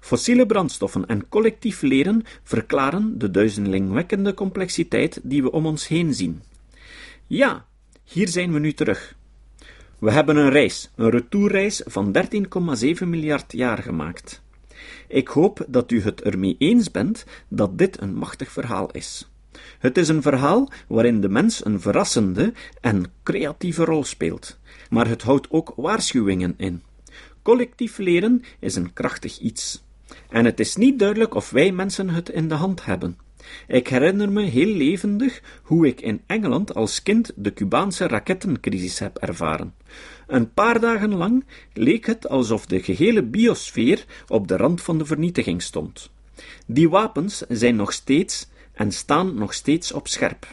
Fossiele 0.00 0.46
brandstoffen 0.46 1.06
en 1.06 1.28
collectief 1.28 1.82
leren 1.82 2.22
verklaren 2.42 3.18
de 3.18 3.30
duizelingwekkende 3.30 4.34
complexiteit 4.34 5.20
die 5.22 5.42
we 5.42 5.50
om 5.50 5.66
ons 5.66 5.88
heen 5.88 6.14
zien. 6.14 6.42
Ja, 7.26 7.66
hier 8.04 8.28
zijn 8.28 8.52
we 8.52 8.58
nu 8.58 8.72
terug. 8.72 9.14
We 10.02 10.10
hebben 10.10 10.36
een 10.36 10.50
reis, 10.50 10.90
een 10.94 11.10
retourreis 11.10 11.82
van 11.84 12.16
13,7 13.02 13.08
miljard 13.08 13.52
jaar 13.52 13.78
gemaakt. 13.78 14.42
Ik 15.08 15.28
hoop 15.28 15.64
dat 15.68 15.90
u 15.90 16.02
het 16.02 16.22
ermee 16.22 16.56
eens 16.58 16.90
bent 16.90 17.24
dat 17.48 17.78
dit 17.78 18.00
een 18.00 18.14
machtig 18.14 18.52
verhaal 18.52 18.90
is. 18.90 19.30
Het 19.78 19.98
is 19.98 20.08
een 20.08 20.22
verhaal 20.22 20.70
waarin 20.88 21.20
de 21.20 21.28
mens 21.28 21.64
een 21.64 21.80
verrassende 21.80 22.52
en 22.80 23.04
creatieve 23.22 23.84
rol 23.84 24.04
speelt, 24.04 24.58
maar 24.90 25.08
het 25.08 25.22
houdt 25.22 25.50
ook 25.50 25.72
waarschuwingen 25.76 26.54
in. 26.56 26.82
Collectief 27.42 27.98
leren 27.98 28.42
is 28.58 28.74
een 28.74 28.92
krachtig 28.92 29.38
iets. 29.38 29.84
En 30.28 30.44
het 30.44 30.60
is 30.60 30.76
niet 30.76 30.98
duidelijk 30.98 31.34
of 31.34 31.50
wij 31.50 31.72
mensen 31.72 32.08
het 32.08 32.28
in 32.28 32.48
de 32.48 32.54
hand 32.54 32.84
hebben. 32.84 33.18
Ik 33.68 33.88
herinner 33.88 34.32
me 34.32 34.42
heel 34.42 34.74
levendig 34.74 35.42
hoe 35.62 35.86
ik 35.86 36.00
in 36.00 36.22
Engeland 36.26 36.74
als 36.74 37.02
kind 37.02 37.32
de 37.36 37.52
Cubaanse 37.52 38.06
rakettencrisis 38.06 38.98
heb 38.98 39.18
ervaren. 39.18 39.74
Een 40.26 40.52
paar 40.52 40.80
dagen 40.80 41.14
lang 41.14 41.44
leek 41.72 42.06
het 42.06 42.28
alsof 42.28 42.66
de 42.66 42.82
gehele 42.82 43.22
biosfeer 43.22 44.04
op 44.28 44.48
de 44.48 44.56
rand 44.56 44.82
van 44.82 44.98
de 44.98 45.04
vernietiging 45.04 45.62
stond. 45.62 46.10
Die 46.66 46.90
wapens 46.90 47.42
zijn 47.48 47.76
nog 47.76 47.92
steeds 47.92 48.48
en 48.72 48.92
staan 48.92 49.34
nog 49.34 49.54
steeds 49.54 49.92
op 49.92 50.08
scherp. 50.08 50.46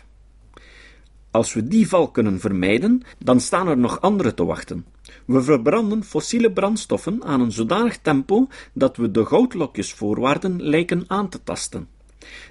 Als 1.32 1.54
we 1.54 1.68
die 1.68 1.88
val 1.88 2.12
kunnen 2.12 2.40
vermijden, 2.40 3.02
dan 3.18 3.40
staan 3.40 3.68
er 3.68 3.78
nog 3.78 4.02
andere 4.02 4.34
te 4.34 4.46
wachten. 4.46 4.86
We 5.26 5.42
verbranden 5.42 6.04
fossiele 6.04 6.52
brandstoffen 6.52 7.24
aan 7.24 7.42
een 7.42 7.52
zodanig 7.52 7.98
tempo 7.98 8.48
dat 8.74 8.98
we 8.98 9.12
de 9.12 9.26
goudlokjesvoorwaarden 9.26 10.64
lijken 10.64 11.04
aan 11.08 11.30
te 11.30 11.44
tasten. 11.44 11.88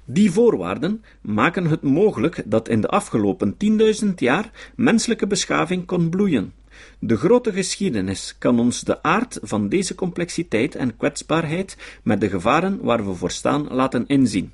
Die 0.05 0.31
voorwaarden 0.31 1.03
maken 1.21 1.65
het 1.65 1.81
mogelijk 1.81 2.43
dat 2.45 2.69
in 2.69 2.81
de 2.81 2.87
afgelopen 2.87 3.55
10.000 4.03 4.13
jaar 4.15 4.71
menselijke 4.75 5.27
beschaving 5.27 5.85
kon 5.85 6.09
bloeien. 6.09 6.53
De 6.99 7.17
grote 7.17 7.51
geschiedenis 7.51 8.35
kan 8.37 8.59
ons 8.59 8.81
de 8.81 9.03
aard 9.03 9.39
van 9.41 9.69
deze 9.69 9.95
complexiteit 9.95 10.75
en 10.75 10.97
kwetsbaarheid 10.97 11.77
met 12.03 12.21
de 12.21 12.29
gevaren 12.29 12.81
waar 12.81 13.05
we 13.05 13.13
voor 13.13 13.31
staan 13.31 13.67
laten 13.67 14.07
inzien. 14.07 14.53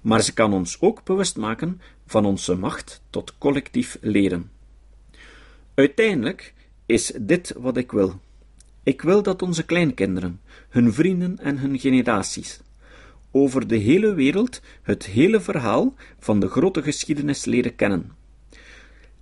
Maar 0.00 0.22
ze 0.22 0.32
kan 0.32 0.52
ons 0.52 0.80
ook 0.80 1.04
bewust 1.04 1.36
maken 1.36 1.80
van 2.06 2.24
onze 2.24 2.54
macht 2.54 3.02
tot 3.10 3.34
collectief 3.38 3.98
leren. 4.00 4.50
Uiteindelijk 5.74 6.54
is 6.86 7.12
dit 7.20 7.54
wat 7.56 7.76
ik 7.76 7.92
wil. 7.92 8.20
Ik 8.82 9.02
wil 9.02 9.22
dat 9.22 9.42
onze 9.42 9.64
kleinkinderen, 9.64 10.40
hun 10.68 10.92
vrienden 10.92 11.38
en 11.38 11.58
hun 11.58 11.78
generaties 11.78 12.60
over 13.38 13.66
de 13.66 13.76
hele 13.76 14.14
wereld 14.14 14.60
het 14.82 15.06
hele 15.06 15.40
verhaal 15.40 15.94
van 16.18 16.40
de 16.40 16.48
grote 16.48 16.82
geschiedenis 16.82 17.44
leren 17.44 17.74
kennen. 17.74 18.12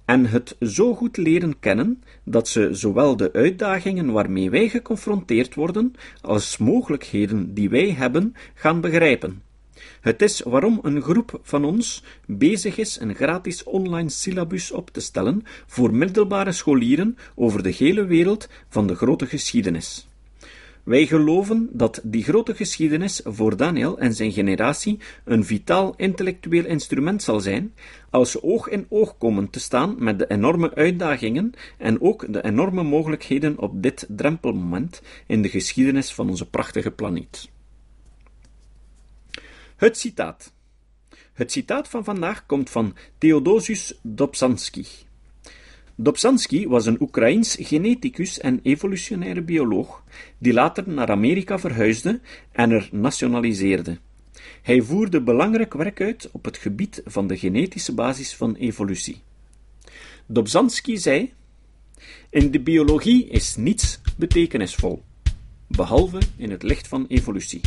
En 0.04 0.26
het 0.26 0.56
zo 0.60 0.94
goed 0.94 1.16
leren 1.16 1.58
kennen 1.58 2.02
dat 2.24 2.48
ze 2.48 2.68
zowel 2.72 3.16
de 3.16 3.32
uitdagingen 3.32 4.12
waarmee 4.12 4.50
wij 4.50 4.68
geconfronteerd 4.68 5.54
worden, 5.54 5.94
als 6.20 6.56
mogelijkheden 6.56 7.54
die 7.54 7.68
wij 7.68 7.90
hebben, 7.90 8.34
gaan 8.54 8.80
begrijpen. 8.80 9.42
Het 10.00 10.22
is 10.22 10.40
waarom 10.40 10.78
een 10.82 11.02
groep 11.02 11.40
van 11.42 11.64
ons 11.64 12.02
bezig 12.26 12.78
is 12.78 13.00
een 13.00 13.14
gratis 13.14 13.64
online 13.64 14.08
syllabus 14.08 14.72
op 14.72 14.90
te 14.90 15.00
stellen 15.00 15.42
voor 15.66 15.94
middelbare 15.94 16.52
scholieren 16.52 17.16
over 17.34 17.62
de 17.62 17.70
hele 17.70 18.04
wereld 18.04 18.48
van 18.68 18.86
de 18.86 18.94
grote 18.94 19.26
geschiedenis. 19.26 20.08
Wij 20.86 21.06
geloven 21.06 21.68
dat 21.72 22.00
die 22.04 22.22
grote 22.22 22.54
geschiedenis 22.54 23.20
voor 23.24 23.56
Daniel 23.56 23.98
en 23.98 24.14
zijn 24.14 24.32
generatie 24.32 24.98
een 25.24 25.44
vitaal 25.44 25.94
intellectueel 25.96 26.64
instrument 26.64 27.22
zal 27.22 27.40
zijn, 27.40 27.74
als 28.10 28.30
ze 28.30 28.42
oog 28.42 28.68
in 28.68 28.86
oog 28.88 29.18
komen 29.18 29.50
te 29.50 29.60
staan 29.60 29.94
met 29.98 30.18
de 30.18 30.26
enorme 30.26 30.74
uitdagingen 30.74 31.52
en 31.78 32.00
ook 32.00 32.32
de 32.32 32.44
enorme 32.44 32.82
mogelijkheden 32.82 33.58
op 33.58 33.82
dit 33.82 34.06
drempelmoment 34.08 35.02
in 35.26 35.42
de 35.42 35.48
geschiedenis 35.48 36.14
van 36.14 36.28
onze 36.28 36.50
prachtige 36.50 36.90
planeet. 36.90 37.50
Het 39.76 39.98
citaat. 39.98 40.52
Het 41.32 41.52
citaat 41.52 41.88
van 41.88 42.04
vandaag 42.04 42.46
komt 42.46 42.70
van 42.70 42.96
Theodosius 43.18 43.98
Dobzhansky. 44.02 44.84
Dobzhansky 45.98 46.66
was 46.66 46.86
een 46.86 47.00
Oekraïens 47.00 47.56
geneticus 47.60 48.38
en 48.38 48.60
evolutionaire 48.62 49.42
bioloog, 49.42 50.02
die 50.38 50.52
later 50.52 50.88
naar 50.88 51.10
Amerika 51.10 51.58
verhuisde 51.58 52.20
en 52.52 52.70
er 52.70 52.88
nationaliseerde. 52.92 53.98
Hij 54.62 54.82
voerde 54.82 55.22
belangrijk 55.22 55.74
werk 55.74 56.00
uit 56.00 56.28
op 56.32 56.44
het 56.44 56.56
gebied 56.56 57.02
van 57.04 57.26
de 57.26 57.38
genetische 57.38 57.94
basis 57.94 58.34
van 58.34 58.54
evolutie. 58.54 59.20
Dobzhansky 60.26 60.96
zei: 60.96 61.32
In 62.30 62.50
de 62.50 62.60
biologie 62.60 63.26
is 63.28 63.56
niets 63.56 64.00
betekenisvol, 64.16 65.02
behalve 65.66 66.18
in 66.36 66.50
het 66.50 66.62
licht 66.62 66.88
van 66.88 67.06
evolutie. 67.08 67.60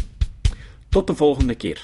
Tot 0.90 1.08
de 1.08 1.16
volgende 1.16 1.56
keer. 1.56 1.84